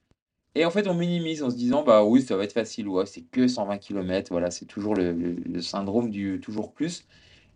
Et 0.55 0.63
en 0.65 0.71
fait, 0.71 0.87
on 0.87 0.93
minimise 0.93 1.43
en 1.43 1.49
se 1.49 1.55
disant, 1.57 1.83
bah 1.83 2.03
oui, 2.05 2.21
ça 2.21 2.37
va 2.37 2.45
être 2.45 2.53
facile, 2.53 2.87
ouais, 2.87 3.05
c'est 3.05 3.21
que 3.23 3.47
120 3.47 3.77
km, 3.77 4.31
voilà, 4.31 4.51
c'est 4.51 4.65
toujours 4.65 4.95
le, 4.95 5.61
syndrome 5.61 6.09
du 6.09 6.39
toujours 6.41 6.71
plus. 6.73 7.05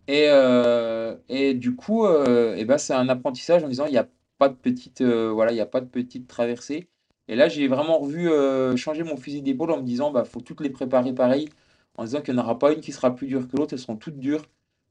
Et, 0.08 0.26
euh, 0.28 1.16
et 1.28 1.54
du 1.54 1.76
coup, 1.76 2.04
euh, 2.06 2.54
eh 2.58 2.64
ben, 2.64 2.78
c'est 2.78 2.94
un 2.94 3.08
apprentissage 3.08 3.64
en 3.64 3.68
disant, 3.68 3.86
il 3.86 3.92
n'y 3.92 3.98
a 3.98 4.08
pas 4.38 4.48
de 4.50 4.54
petite, 4.54 5.00
euh, 5.02 5.30
voilà, 5.32 5.52
il 5.52 5.60
a 5.60 5.66
pas 5.66 5.80
de 5.80 5.86
petite 5.86 6.28
traversée. 6.28 6.88
Et 7.28 7.36
là, 7.36 7.48
j'ai 7.48 7.68
vraiment 7.68 7.98
revu 7.98 8.28
changer 8.76 9.04
mon 9.04 9.16
fusil 9.16 9.42
d'épaule 9.42 9.70
en 9.72 9.78
me 9.78 9.82
disant, 9.84 10.10
bah, 10.10 10.24
faut 10.24 10.40
toutes 10.40 10.60
les 10.60 10.70
préparer 10.70 11.14
pareil, 11.14 11.48
en 11.96 12.04
disant 12.04 12.20
qu'il 12.22 12.34
n'y 12.34 12.40
en 12.40 12.44
aura 12.44 12.58
pas 12.58 12.72
une 12.72 12.80
qui 12.80 12.92
sera 12.92 13.14
plus 13.14 13.28
dure 13.28 13.48
que 13.48 13.56
l'autre, 13.56 13.74
elles 13.74 13.78
seront 13.80 13.96
toutes 13.96 14.18
dures. 14.18 14.44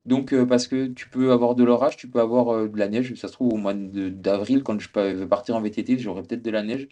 Donc, 0.06 0.34
parce 0.46 0.68
que 0.68 0.88
tu 0.88 1.10
peux 1.10 1.32
avoir 1.32 1.56
de 1.56 1.64
l'orage, 1.64 1.98
tu 1.98 2.10
peux 2.10 2.22
avoir 2.22 2.70
de 2.70 2.78
la 2.78 2.88
neige. 2.88 3.14
Ça 3.16 3.28
se 3.28 3.34
trouve, 3.34 3.54
au 3.54 3.58
mois 3.58 3.74
d'avril, 3.74 4.64
quand 4.64 4.80
je 4.80 4.90
vais 4.94 5.28
partir 5.28 5.56
en 5.58 5.62
VTT, 5.62 6.00
j'aurai 6.00 6.24
peut-être 6.24 6.44
de 6.44 6.52
la 6.52 6.64
neige. 6.64 6.88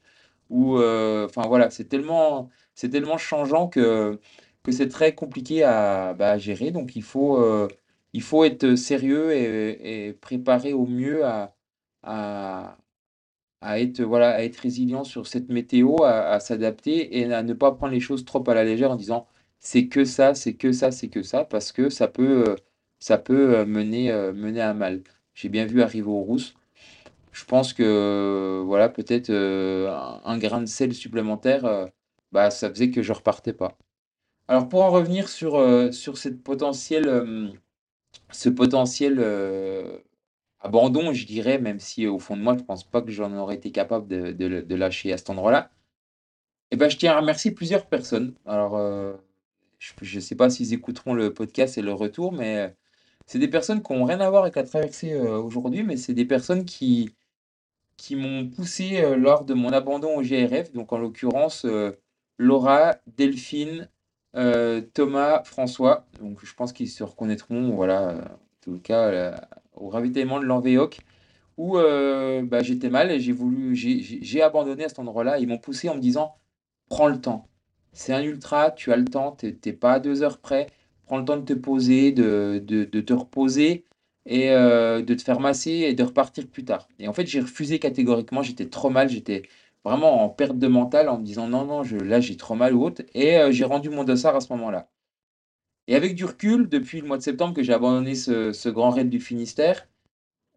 Ou, 0.50 0.78
euh, 0.80 1.26
enfin 1.26 1.48
voilà, 1.48 1.70
c'est 1.70 1.86
tellement, 1.86 2.50
c'est 2.76 2.90
tellement 2.90 3.18
changeant 3.18 3.68
que, 3.68 4.20
que 4.64 4.72
c'est 4.72 4.90
très 4.90 5.16
compliqué 5.16 5.64
à, 5.64 6.14
bah, 6.14 6.38
gérer. 6.38 6.72
Donc 6.72 6.96
il 6.96 7.04
faut, 7.04 7.38
euh, 7.42 7.68
il 8.14 8.22
faut 8.22 8.44
être 8.44 8.76
sérieux 8.76 9.34
et, 9.34 10.14
préparé 10.22 10.74
au 10.74 10.86
mieux 10.86 11.26
à, 11.26 11.56
à, 12.04 12.78
être, 13.80 14.02
voilà, 14.02 14.32
à 14.36 14.44
être 14.44 14.58
résilient 14.58 15.04
sur 15.04 15.28
cette 15.28 15.50
météo, 15.50 16.04
à, 16.04 16.40
s'adapter 16.40 17.20
et 17.20 17.32
à 17.34 17.44
ne 17.44 17.54
pas 17.54 17.72
prendre 17.74 17.94
les 17.94 18.00
choses 18.00 18.26
trop 18.26 18.44
à 18.50 18.54
la 18.54 18.64
légère 18.64 18.92
en 18.92 18.96
disant 18.96 19.28
c'est 19.60 19.88
que 19.88 20.06
ça, 20.06 20.36
c'est 20.36 20.54
que 20.56 20.72
ça, 20.72 20.92
c'est 20.92 21.10
que 21.10 21.24
ça, 21.24 21.44
parce 21.46 21.72
que 21.72 21.90
ça 21.90 22.08
peut, 22.08 22.56
ça 23.00 23.18
peut 23.18 23.56
euh, 23.58 23.66
mener, 23.66 24.12
mener 24.34 24.62
à 24.62 24.74
mal. 24.74 25.04
J'ai 25.34 25.50
bien 25.50 25.66
vu 25.66 25.82
arriver 25.82 26.08
aux 26.08 26.22
rousses. 26.22 26.56
Je 27.38 27.45
pense 27.45 27.71
que 27.71 28.63
voilà, 28.65 28.89
peut-être 28.89 29.30
euh, 29.30 29.95
un, 30.26 30.39
grain 30.39 30.60
de 30.60 30.65
sel 30.65 30.95
supplémentaire, 30.95 31.65
euh, 31.65 31.86
bah, 32.32 32.50
ça 32.50 32.67
faisait 32.67 32.89
que 32.89 33.04
je 33.04 33.13
repartais 33.13 33.54
pas. 33.54 33.78
Alors 34.47 34.67
pour 34.67 34.82
en 34.82 34.89
revenir 34.89 35.30
sur, 35.30 35.56
euh, 35.56 35.91
sur 35.91 36.17
cette 36.17 36.41
potentielle, 36.41 37.54
ce 38.32 38.50
potentiel 38.50 39.23
abandon, 40.62 41.13
je 41.13 41.28
dirais, 41.28 41.60
même 41.60 41.80
si 41.80 42.08
au 42.08 42.17
fond 42.17 42.36
de 42.36 42.41
moi, 42.41 42.58
je 42.58 42.63
pense 42.63 42.84
pas 42.84 43.04
que 43.04 43.12
j'en 43.12 43.32
aurais 43.38 43.56
été 43.56 43.71
capable 43.71 44.08
de, 44.08 44.32
de 44.32 44.76
lâcher 44.76 45.13
à 45.13 45.17
cet 45.17 45.30
endroit-là, 45.30 45.69
et 46.71 46.76
ben, 46.76 46.89
je 46.89 46.97
tiens 46.97 47.13
à 47.13 47.19
remercier 47.19 47.52
plusieurs 47.52 47.86
personnes. 47.86 48.34
Alors, 48.47 48.80
je 49.80 50.15
ne 50.15 50.21
sais 50.21 50.36
pas 50.36 50.50
s'ils 50.50 50.73
écouteront 50.73 51.13
le 51.13 51.34
podcast 51.34 51.78
et 51.78 51.84
le 51.84 51.93
retour, 51.93 52.34
mais 52.34 52.76
c'est 53.28 53.39
des 53.39 53.47
personnes 53.47 53.84
qui 53.84 53.93
n'ont 53.93 54.06
rien 54.06 54.21
à 54.21 54.30
voir 54.30 54.43
avec 54.43 54.56
la 54.56 54.63
traversée 54.63 55.15
aujourd'hui, 55.19 55.84
mais 55.84 55.97
c'est 55.97 56.13
des 56.15 56.26
personnes 56.26 56.65
qui, 56.65 57.13
qui 57.98 58.16
m'ont 58.16 58.48
poussé 58.48 59.02
euh, 59.02 59.18
lors 59.18 59.44
de 59.46 59.54
mon 59.54 59.74
abandon 59.74 60.18
au 60.18 60.22
GRF, 60.22 60.72
donc 60.74 60.94
en 60.94 61.00
l'occurrence 61.00 61.66
euh, 61.66 61.92
Laura, 62.38 62.96
Delphine, 63.18 63.90
euh, 64.36 64.82
Thomas, 64.94 65.44
François. 65.44 66.06
Donc 66.22 66.46
je 66.46 66.54
pense 66.54 66.74
qu'ils 66.74 66.90
se 66.90 67.04
reconnaîtront, 67.04 67.72
voilà, 67.72 68.16
en 68.16 68.62
tout 68.62 68.80
cas 68.80 69.36
au 69.74 69.90
ravitaillement 69.90 70.40
de 70.40 70.46
l'Envéoc, 70.46 71.00
où 71.58 71.74
bah, 71.78 72.62
j'étais 72.62 72.90
mal 72.90 73.12
et 73.12 73.20
j'ai 73.20 73.32
voulu, 73.32 73.76
j'ai 73.76 74.42
abandonné 74.42 74.86
à 74.86 74.90
cet 74.90 75.00
endroit-là. 75.00 75.40
Ils 75.40 75.48
m'ont 75.48 75.58
poussé 75.58 75.90
en 75.90 75.96
me 75.96 76.00
disant, 76.00 76.36
prends 76.90 77.08
le 77.08 77.20
temps. 77.20 77.48
C'est 77.94 78.14
un 78.14 78.22
ultra, 78.22 78.72
tu 78.72 78.92
as 78.92 78.98
le 78.98 79.06
temps, 79.06 79.32
t'es 79.32 79.74
pas 79.74 79.94
à 79.94 80.00
deux 80.00 80.22
heures 80.24 80.40
près. 80.40 80.68
Prends 81.06 81.18
le 81.18 81.26
temps 81.26 81.38
de 81.38 81.46
te 81.46 81.54
poser, 81.54 82.12
de, 82.12 82.62
de, 82.64 82.84
de 82.86 83.02
te 83.02 83.14
reposer 83.14 83.86
et 84.28 84.52
euh, 84.52 85.02
de 85.02 85.13
te 85.16 85.22
faire 85.24 85.40
masser 85.40 85.72
et 85.72 85.94
de 85.96 86.04
repartir 86.04 86.48
plus 86.48 86.66
tard. 86.66 86.88
Et 87.00 87.08
en 87.08 87.13
fait, 87.13 87.26
j'ai 87.26 87.40
refusé 87.42 87.80
catégoriquement, 87.80 88.44
j'étais 88.44 88.68
trop 88.68 88.90
mal, 88.90 89.10
j'étais 89.10 89.44
vraiment 89.86 90.24
en 90.24 90.30
perte 90.30 90.60
de 90.60 90.68
mental 90.68 91.10
en 91.10 91.18
me 91.20 91.24
disant 91.24 91.48
non, 91.48 91.66
non, 91.66 91.84
je, 91.84 91.98
là 91.98 92.20
j'ai 92.20 92.38
trop 92.38 92.56
mal 92.56 92.76
ou 92.76 92.84
autre. 92.84 93.04
Et 93.13 93.38
euh, 93.38 93.52
j'ai 93.52 93.66
rendu 93.66 93.90
mon 93.90 94.04
dossard 94.04 94.36
à 94.36 94.42
ce 94.42 94.52
moment-là. 94.54 94.90
Et 95.88 95.96
avec 95.96 96.16
du 96.16 96.26
recul, 96.26 96.68
depuis 96.70 97.02
le 97.02 97.08
mois 97.08 97.18
de 97.18 97.24
septembre 97.24 97.54
que 97.54 97.63
j'ai 97.63 97.74
abandonné 97.74 98.16
ce, 98.16 98.70
grand 98.70 98.92
raid 98.92 99.10
du 99.10 99.20
Finistère, 99.22 99.88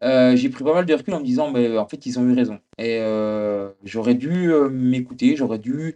euh, 0.03 0.35
j'ai 0.35 0.49
pris 0.49 0.63
pas 0.63 0.73
mal 0.73 0.85
de 0.85 0.93
recul 0.93 1.13
en 1.13 1.19
me 1.19 1.25
disant, 1.25 1.51
mais 1.51 1.77
en 1.77 1.87
fait, 1.87 2.05
ils 2.05 2.19
ont 2.19 2.27
eu 2.27 2.33
raison. 2.33 2.59
Et 2.77 2.99
j'aurais 3.83 4.15
dû 4.15 4.51
m'écouter, 4.69 5.37
j'aurais 5.37 5.59
dû 5.59 5.95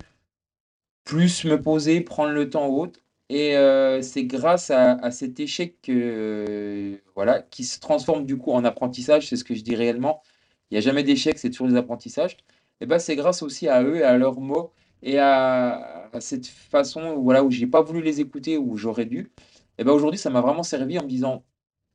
plus 1.04 1.46
me 1.46 1.62
poser, 1.62 2.02
prendre 2.02 2.32
le 2.34 2.50
temps 2.50 2.68
autre. 2.68 3.00
Et 3.30 3.58
euh, 3.58 4.02
c'est 4.02 4.26
grâce 4.26 4.70
à, 4.70 4.94
à 4.94 5.12
cet 5.12 5.40
échec 5.40 5.82
que, 5.82 5.92
euh, 5.92 6.98
voilà, 7.16 7.42
qui 7.42 7.64
se 7.64 7.80
transforme 7.80 8.26
du 8.26 8.38
coup 8.38 8.52
en 8.52 8.64
apprentissage, 8.64 9.28
c'est 9.30 9.36
ce 9.36 9.44
que 9.44 9.56
je 9.56 9.62
dis 9.64 9.76
réellement. 9.76 10.22
Il 10.70 10.76
n'y 10.76 10.78
a 10.80 10.82
jamais 10.82 11.04
d'échec, 11.04 11.38
c'est 11.40 11.50
toujours 11.50 11.68
des 11.68 11.76
apprentissages. 11.76 12.38
Et 12.82 12.86
ben, 12.86 13.00
c'est 13.00 13.16
grâce 13.16 13.42
aussi 13.42 13.68
à 13.68 13.84
eux 13.84 13.98
et 13.98 14.04
à 14.04 14.18
leurs 14.18 14.40
mots 14.42 14.74
et 15.02 15.20
à, 15.20 16.10
cette 16.20 16.48
façon 16.48 17.16
voilà, 17.18 17.44
où 17.44 17.52
j'ai 17.52 17.68
pas 17.68 17.82
voulu 17.82 18.02
les 18.02 18.22
écouter, 18.22 18.58
où 18.58 18.78
j'aurais 18.78 19.06
dû, 19.06 19.32
et 19.78 19.84
ben 19.84 19.92
aujourd'hui, 19.92 20.18
ça 20.20 20.30
m'a 20.30 20.42
vraiment 20.42 20.64
servi 20.64 20.98
en 21.00 21.04
me 21.04 21.10
disant, 21.10 21.44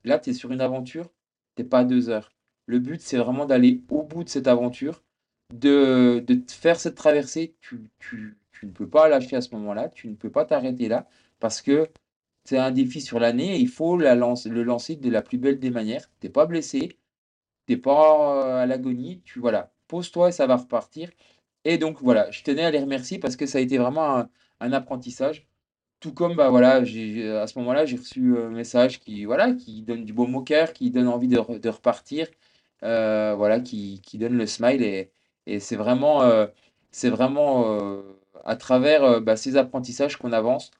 là, 0.04 0.18
tu 0.18 0.30
es 0.30 0.34
sur 0.34 0.52
une 0.52 0.60
aventure, 0.60 1.10
t'es 1.54 1.64
pas 1.64 1.80
à 1.80 1.84
deux 1.84 2.08
heures. 2.10 2.32
Le 2.66 2.78
but, 2.78 3.00
c'est 3.00 3.16
vraiment 3.18 3.46
d'aller 3.46 3.82
au 3.90 4.02
bout 4.02 4.24
de 4.24 4.28
cette 4.28 4.46
aventure, 4.46 5.02
de, 5.54 6.22
de 6.26 6.42
faire 6.48 6.78
cette 6.78 6.94
traversée. 6.96 7.56
Tu, 7.60 7.90
tu, 7.98 8.38
tu 8.60 8.66
ne 8.66 8.72
peux 8.72 8.88
pas 8.88 9.08
lâcher 9.08 9.36
à 9.36 9.40
ce 9.40 9.54
moment-là, 9.54 9.88
tu 9.88 10.08
ne 10.08 10.14
peux 10.14 10.30
pas 10.30 10.44
t'arrêter 10.44 10.88
là, 10.88 11.08
parce 11.40 11.62
que 11.62 11.88
c'est 12.44 12.58
un 12.58 12.70
défi 12.70 13.00
sur 13.00 13.20
l'année 13.20 13.56
et 13.56 13.58
il 13.60 13.68
faut 13.68 13.96
la 13.98 14.14
lance, 14.14 14.46
le 14.46 14.62
lancer 14.64 14.96
de 14.96 15.10
la 15.10 15.22
plus 15.22 15.38
belle 15.38 15.58
des 15.58 15.70
manières. 15.70 16.10
Tu 16.20 16.26
n'es 16.26 16.32
pas 16.32 16.46
blessé, 16.46 16.98
tu 17.66 17.72
n'es 17.72 17.78
pas 17.78 18.62
à 18.62 18.66
l'agonie, 18.66 19.22
tu 19.24 19.40
voilà, 19.40 19.72
pose-toi 19.88 20.28
et 20.30 20.32
ça 20.32 20.46
va 20.46 20.56
repartir. 20.56 21.10
Et 21.64 21.78
donc 21.78 22.02
voilà, 22.02 22.30
je 22.30 22.42
tenais 22.42 22.64
à 22.64 22.70
les 22.70 22.80
remercier 22.80 23.18
parce 23.18 23.36
que 23.36 23.46
ça 23.46 23.58
a 23.58 23.60
été 23.62 23.78
vraiment 23.78 24.26
un, 24.60 24.72
apprentissage. 24.72 25.46
Tout 26.00 26.14
comme 26.14 26.34
bah 26.36 26.50
voilà, 26.50 26.76
à 26.76 27.46
ce 27.46 27.58
moment-là, 27.58 27.86
j'ai 27.86 27.96
reçu 27.96 28.38
un 28.38 28.50
message 28.50 29.00
qui 29.00 29.24
voilà, 29.26 29.52
qui 29.54 29.82
donne 29.82 30.04
du 30.04 30.12
beau 30.14 30.26
au 30.26 30.42
cœur, 30.42 30.72
qui 30.72 30.90
donne 30.90 31.08
envie 31.08 31.28
de, 31.28 31.38
repartir, 31.38 32.28
euh, 32.82 33.34
voilà, 33.36 33.60
qui, 33.60 34.00
donne 34.14 34.36
le 34.36 34.46
smile 34.46 34.82
et, 34.82 35.12
c'est 35.60 35.76
vraiment, 35.76 36.22
euh, 36.22 36.46
c'est 36.90 37.10
vraiment 37.10 37.72
euh, 37.80 38.19
à 38.44 38.56
travers 38.56 39.20
bah, 39.20 39.36
ces 39.36 39.56
apprentissages 39.56 40.16
qu'on 40.16 40.32
avance 40.32 40.70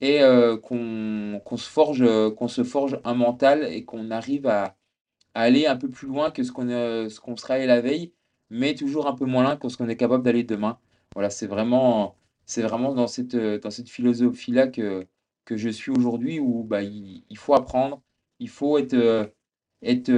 et 0.00 0.20
qu'on 0.62 1.56
se 1.56 1.68
forge, 1.68 2.04
qu'on 2.36 2.48
se 2.48 2.64
forge 2.64 3.00
un 3.04 3.14
mental 3.14 3.64
et 3.64 3.84
qu'on 3.84 4.10
arrive 4.10 4.46
à, 4.46 4.76
aller 5.34 5.66
un 5.66 5.76
peu 5.76 5.88
plus 5.88 6.08
loin 6.08 6.30
que 6.30 6.42
ce 6.42 6.52
qu'on 6.52 6.68
ce 6.68 7.20
qu'on 7.20 7.36
serait 7.36 7.54
allé 7.54 7.66
la 7.66 7.80
veille 7.80 8.12
mais 8.50 8.74
toujours 8.74 9.06
un 9.06 9.14
peu 9.14 9.24
moins 9.24 9.42
loin 9.42 9.56
que 9.56 9.68
ce 9.68 9.76
qu'on 9.76 9.88
est 9.88 9.96
capable 9.96 10.24
d'aller 10.24 10.44
demain. 10.44 10.78
Voilà, 11.14 11.30
c'est 11.30 11.46
vraiment, 11.46 12.16
c'est 12.46 12.62
vraiment 12.62 12.94
dans 12.94 13.06
cette, 13.06 13.36
dans 13.36 13.70
cette 13.70 13.88
philosophie-là 13.88 14.68
que, 14.68 15.06
que 15.44 15.56
je 15.56 15.68
suis 15.68 15.90
aujourd'hui, 15.90 16.40
où 16.40 16.64
bah, 16.64 16.82
il, 16.82 17.24
faut 17.36 17.54
apprendre, 17.54 18.02
il 18.38 18.48
faut 18.48 18.78
être, 18.78 19.30
être 19.82 20.12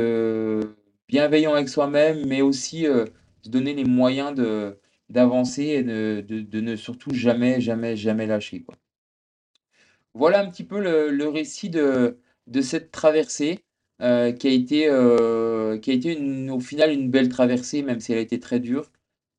bienveillant 1.08 1.54
avec 1.54 1.68
soi-même, 1.68 2.26
mais 2.26 2.42
aussi 2.42 2.84
se 2.84 3.48
donner 3.48 3.74
les 3.74 3.84
moyens 3.84 4.34
de, 4.34 4.78
d'avancer 5.11 5.64
et 5.64 5.83
de, 5.83 6.61
ne 6.61 6.77
surtout 6.77 7.12
jamais, 7.14 7.61
jamais, 7.61 7.96
jamais 7.96 8.27
lâcher. 8.27 8.62
Quoi. 8.62 8.77
Voilà 10.14 10.40
un 10.40 10.51
petit 10.51 10.64
peu 10.64 10.81
le, 10.81 11.29
récit 11.29 11.70
de, 11.70 12.18
de 12.46 12.61
cette 12.62 12.90
traversée. 12.90 13.61
Euh, 14.03 14.33
qui 14.33 14.49
a 14.49 14.51
été, 14.51 14.88
euh, 14.88 15.79
qui 15.79 15.90
a 15.90 15.94
été 15.94 16.16
au 16.51 16.61
final 16.61 16.90
une 16.90 17.11
belle 17.11 17.29
traversée, 17.29 17.83
même 17.83 18.01
si 18.01 18.12
elle 18.12 18.18
a 18.18 18.23
été 18.23 18.40
très 18.40 18.59
dure. 18.59 18.90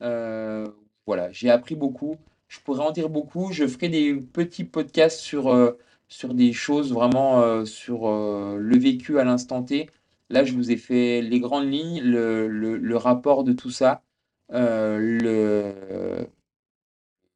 Euh, 0.03 0.67
voilà, 1.07 1.31
j'ai 1.31 1.49
appris 1.49 1.75
beaucoup. 1.75 2.17
Je 2.47 2.59
pourrais 2.59 2.83
en 2.83 2.91
dire 2.91 3.09
beaucoup. 3.09 3.51
Je 3.51 3.65
ferai 3.67 3.89
des 3.89 4.13
petits 4.15 4.63
podcasts 4.63 5.19
sur, 5.19 5.75
sur 6.09 6.33
des 6.35 6.53
choses 6.53 6.93
vraiment 6.93 7.65
sur 7.65 8.07
le 8.11 8.77
vécu 8.77 9.19
à 9.19 9.23
l'instant 9.23 9.63
T. 9.63 9.89
Là, 10.29 10.43
je 10.45 10.53
vous 10.53 10.71
ai 10.71 10.77
fait 10.77 11.21
les 11.21 11.39
grandes 11.39 11.71
lignes, 11.71 12.01
le, 12.01 12.47
le, 12.47 12.97
rapport 12.97 13.43
de 13.43 13.53
tout 13.53 13.71
ça, 13.71 14.03
le, 14.51 16.27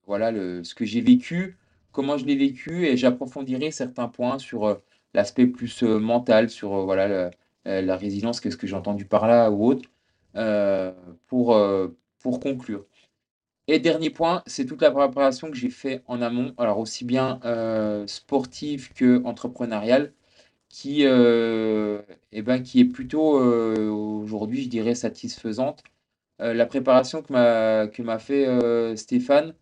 voilà, 0.06 0.32
ce 0.64 0.76
que 0.76 0.86
j'ai 0.86 1.02
vécu, 1.02 1.58
comment 1.92 2.18
je 2.18 2.26
l'ai 2.26 2.36
vécu, 2.36 2.86
et 2.86 2.98
j'approfondirai 2.98 3.72
certains 3.72 4.08
points 4.08 4.40
sur 4.40 4.82
l'aspect 5.16 5.48
plus 5.48 5.84
euh, 5.84 6.00
mental 6.00 6.50
sur 6.50 6.74
euh, 6.76 6.84
voilà, 6.84 7.08
la, 7.08 7.32
euh, 7.68 7.96
résilience, 7.96 8.40
qu'est-ce 8.40 8.58
que 8.58 8.68
j'ai 8.68 8.76
entendu 8.76 9.06
par 9.06 9.28
là 9.28 9.50
ou 9.50 9.66
autre, 9.66 9.90
pour, 11.28 11.58
pour 12.20 12.40
conclure. 12.40 12.86
Et 13.68 13.80
dernier 13.80 14.10
point, 14.10 14.44
c'est 14.48 14.66
toute 14.66 14.82
la 14.82 14.92
préparation 14.92 15.50
que 15.50 15.58
j'ai 15.58 15.70
fait 15.70 16.04
en 16.08 16.22
amont, 16.22 16.54
alors 16.58 16.80
aussi 16.80 17.06
bien 17.06 17.40
sportive 18.08 18.94
que 18.94 19.24
entrepreneuriale, 19.24 20.14
qui, 20.70 21.04
eh 21.04 22.42
ben, 22.42 22.62
qui 22.64 22.82
est 22.82 22.86
plutôt 22.86 23.40
aujourd'hui, 23.40 24.64
je 24.64 24.70
dirais, 24.70 24.96
satisfaisante. 24.96 25.84
La 26.40 26.66
préparation 26.66 27.22
que 27.22 27.32
m'a 27.34 27.88
que 27.88 28.02
m'a 28.02 28.20
fait 28.20 28.46
Stéphane, 28.98 29.54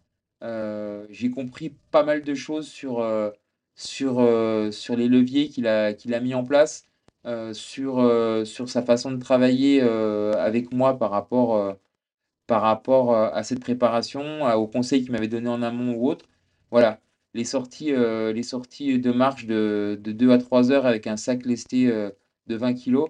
j'ai 1.10 1.30
compris 1.30 1.76
pas 1.92 2.04
mal 2.04 2.24
de 2.24 2.34
choses 2.36 2.68
sur 2.68 3.02
sur, 3.76 4.20
euh, 4.20 4.72
sur 4.72 4.96
les 4.96 5.08
leviers 5.08 5.50
qu'il 5.50 5.68
a, 5.68 5.94
qu'il 5.94 6.14
a 6.14 6.20
mis 6.20 6.34
en 6.34 6.44
place, 6.44 6.88
euh, 7.26 7.54
sur, 7.54 8.00
euh, 8.00 8.46
sur 8.46 8.70
sa 8.70 8.82
façon 8.84 9.12
de 9.12 9.18
travailler 9.18 9.82
avec 9.82 10.74
moi 10.74 10.98
par 10.98 11.12
rapport, 11.12 11.78
par 12.48 12.62
rapport 12.62 13.16
à 13.16 13.44
cette 13.44 13.62
préparation, 13.62 14.44
aux 14.56 14.68
conseils 14.68 15.04
qu'il 15.04 15.12
m'avait 15.12 15.28
donné 15.28 15.50
en 15.50 15.62
amont 15.62 15.96
ou 15.96 16.10
autre. 16.10 16.26
Voilà, 16.72 17.00
les 17.34 17.46
sorties, 17.46 17.92
les 17.92 18.44
sorties 18.44 19.00
de 19.00 19.12
marche 19.12 19.46
de, 19.46 20.00
de 20.02 20.12
2 20.12 20.32
à 20.32 20.38
3 20.38 20.72
heures 20.72 20.86
avec 20.86 21.08
un 21.08 21.18
sac 21.18 21.46
lesté 21.46 21.88
de 21.88 22.56
20 22.56 22.74
kg. 22.76 23.06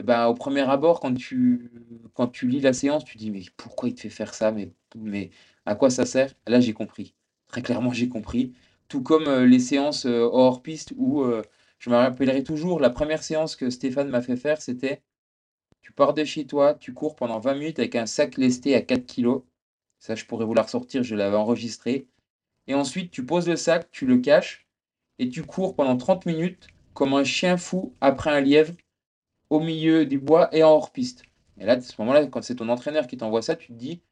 Et 0.00 0.02
ben, 0.02 0.28
au 0.28 0.34
premier 0.34 0.62
abord, 0.62 0.98
quand 0.98 1.12
tu, 1.12 1.70
lis 2.44 2.60
la 2.60 2.72
séance, 2.72 3.04
tu 3.04 3.18
dis 3.18 3.30
mais 3.30 3.42
pourquoi 3.58 3.90
il 3.90 3.94
te 3.94 4.00
fait 4.00 4.08
faire 4.08 4.32
ça? 4.32 4.50
Mais, 4.50 4.72
mais 4.96 5.30
à 5.66 5.74
quoi 5.74 5.90
ça 5.90 6.06
sert? 6.06 6.32
Là, 6.46 6.58
j'ai 6.58 6.72
compris. 6.72 7.14
Très 7.48 7.60
clairement, 7.60 7.92
j'ai 7.92 8.08
compris 8.08 8.54
tout 8.88 9.02
comme 9.02 9.28
euh, 9.28 9.46
les 9.46 9.58
séances 9.58 10.06
euh, 10.06 10.22
hors 10.32 10.62
piste 10.62 10.94
où 10.96 11.20
euh, 11.20 11.42
je 11.78 11.90
me 11.90 11.96
rappellerai 11.96 12.42
toujours 12.44 12.80
la 12.80 12.88
première 12.88 13.22
séance 13.22 13.56
que 13.56 13.68
Stéphane 13.68 14.08
m'a 14.08 14.22
fait 14.22 14.36
faire, 14.36 14.62
c'était 14.62 15.02
tu 15.82 15.92
pars 15.92 16.14
de 16.14 16.24
chez 16.24 16.46
toi, 16.46 16.74
tu 16.74 16.94
cours 16.94 17.14
pendant 17.14 17.38
20 17.38 17.54
minutes 17.56 17.78
avec 17.78 17.94
un 17.94 18.06
sac 18.06 18.38
lesté 18.38 18.74
à 18.74 18.80
4 18.80 19.04
kg. 19.06 19.42
Ça, 19.98 20.14
je 20.14 20.24
pourrais 20.24 20.46
vous 20.46 20.54
la 20.54 20.62
ressortir, 20.62 21.02
je 21.02 21.14
l'avais 21.14 21.36
enregistré. 21.36 22.08
Et 22.68 22.74
ensuite, 22.74 23.10
tu 23.10 23.26
poses 23.26 23.48
le 23.48 23.56
sac, 23.56 23.90
tu 23.90 24.06
le 24.06 24.18
caches 24.18 24.66
et 25.18 25.28
tu 25.28 25.42
cours 25.42 25.74
pendant 25.76 25.98
30 25.98 26.24
minutes 26.24 26.68
comme 26.94 27.12
un 27.12 27.24
chien 27.24 27.58
fou 27.58 27.94
après 28.00 28.30
un 28.30 28.40
lièvre 28.40 28.72
au 29.50 29.60
milieu 29.60 30.06
du 30.06 30.18
bois 30.18 30.48
et 30.54 30.62
en 30.64 30.70
hors 30.70 30.92
piste. 30.92 31.24
Et 31.58 31.66
là, 31.66 31.74
à 31.74 31.80
ce 31.80 31.94
moment-là, 32.00 32.26
quand 32.26 32.42
c'est 32.42 32.56
ton 32.56 32.68
entraîneur 32.68 33.06
qui 33.06 33.16
t'envoie 33.16 33.42
ça, 33.42 33.56
tu 33.56 33.68
te 33.68 33.72
dis 33.74 34.02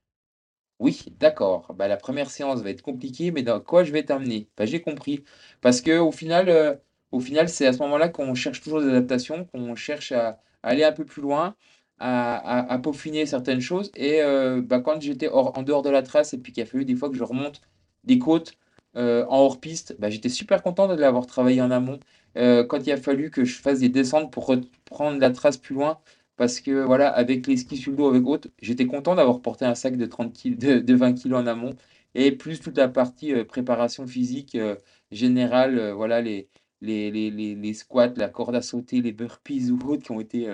oui, 0.81 1.07
d'accord. 1.18 1.74
Bah, 1.74 1.88
la 1.88 1.96
première 1.96 2.31
séance 2.31 2.61
va 2.62 2.70
être 2.70 2.83
compliquée, 2.83 3.31
mais 3.33 3.42
dans 3.42 3.61
quoi 3.61 3.83
je 3.85 3.92
vais 3.92 4.05
t'amener? 4.05 4.48
Bah, 4.57 4.64
j'ai 4.64 4.81
compris. 4.81 5.24
Parce 5.61 5.81
que 5.81 5.98
au 5.98 6.12
final, 6.12 6.48
euh, 6.48 6.74
au 7.11 7.20
final, 7.20 7.48
c'est 7.48 7.66
à 7.66 7.72
ce 7.72 7.79
moment-là 7.81 8.09
qu'on 8.09 8.35
cherche 8.35 8.61
toujours 8.61 8.81
des 8.81 8.88
adaptations, 8.88 9.44
qu'on 9.46 9.74
cherche 9.74 10.12
à, 10.12 10.40
aller 10.62 10.85
un 10.85 10.92
peu 10.92 11.05
plus 11.05 11.22
loin, 11.22 11.57
à, 11.98 12.79
peaufiner 12.83 13.27
certaines 13.27 13.61
choses. 13.61 13.90
Et 13.96 14.22
euh, 14.22 14.62
bah, 14.62 14.81
quand 14.81 15.01
j'étais 15.01 15.29
en 15.29 15.62
dehors 15.62 15.83
de 15.83 15.90
la 15.90 16.03
trace, 16.03 16.35
et 16.35 16.38
puis 16.38 16.53
qu'il 16.53 16.62
a 16.62 16.66
fallu 16.66 16.85
des 16.85 16.94
fois 16.96 17.11
que 17.11 17.16
je 17.16 17.24
remonte 17.24 17.61
des 18.05 18.18
côtes 18.18 18.55
en 18.98 19.37
hors-piste, 19.38 19.96
bah, 19.98 20.11
j'étais 20.11 20.28
super 20.28 20.62
content 20.62 20.88
de 20.88 20.94
l'avoir 20.94 21.26
travaillé 21.26 21.62
en 21.62 21.70
amont. 21.70 22.00
quand 22.34 22.87
il 22.87 22.92
a 22.92 22.96
fallu 22.96 23.30
que 23.30 23.44
je 23.44 23.58
fasse 23.58 23.80
des 23.80 23.88
descentes 23.88 24.32
pour 24.32 24.46
reprendre 24.46 25.18
la 25.20 25.30
trace 25.30 25.56
plus 25.56 25.74
loin, 25.74 25.98
parce 26.38 26.61
que 26.61 26.70
voilà, 26.84 27.11
avec 27.11 27.46
les 27.46 27.58
skis 27.58 27.76
sur 27.76 27.90
le 27.90 27.98
dos, 27.98 28.08
avec 28.08 28.26
autres, 28.26 28.48
j'étais 28.62 28.87
content 28.87 29.14
d'avoir 29.16 29.42
porté 29.42 29.64
un 29.66 29.74
sac 29.74 29.96
de, 29.96 30.06
30 30.06 30.46
de, 30.56 30.94
20 30.94 31.14
kg 31.14 31.34
en 31.34 31.46
amont, 31.46 31.76
et 32.14 32.32
plus 32.32 32.61
toute 32.61 32.76
la 32.78 32.88
partie 32.88 33.34
euh, 33.34 33.44
préparation 33.44 34.06
physique 34.06 34.54
euh, 34.54 34.76
générale, 35.11 35.78
euh, 35.78 35.94
voilà, 35.94 36.20
les, 36.22 36.48
les, 36.80 37.11
les, 37.11 37.30
les, 37.30 37.74
squats, 37.74 38.14
la 38.16 38.28
corde 38.28 38.54
à 38.54 38.62
sauter, 38.62 39.02
les 39.02 39.12
burpees 39.12 39.70
ou 39.70 39.78
autres 39.90 40.04
qui 40.04 40.12
ont 40.12 40.20
été, 40.20 40.44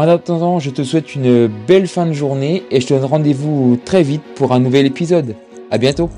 En 0.00 0.08
attendant, 0.08 0.60
je 0.60 0.70
te 0.70 0.82
souhaite 0.82 1.14
une 1.14 1.46
belle 1.46 1.86
fin 1.86 2.06
de 2.06 2.14
journée 2.14 2.62
et 2.70 2.80
je 2.80 2.86
te 2.86 2.94
donne 2.94 3.04
rendez-vous 3.04 3.78
très 3.84 4.02
vite 4.02 4.22
pour 4.34 4.52
un 4.52 4.58
nouvel 4.58 4.86
épisode. 4.86 5.34
À 5.70 5.76
bientôt! 5.76 6.08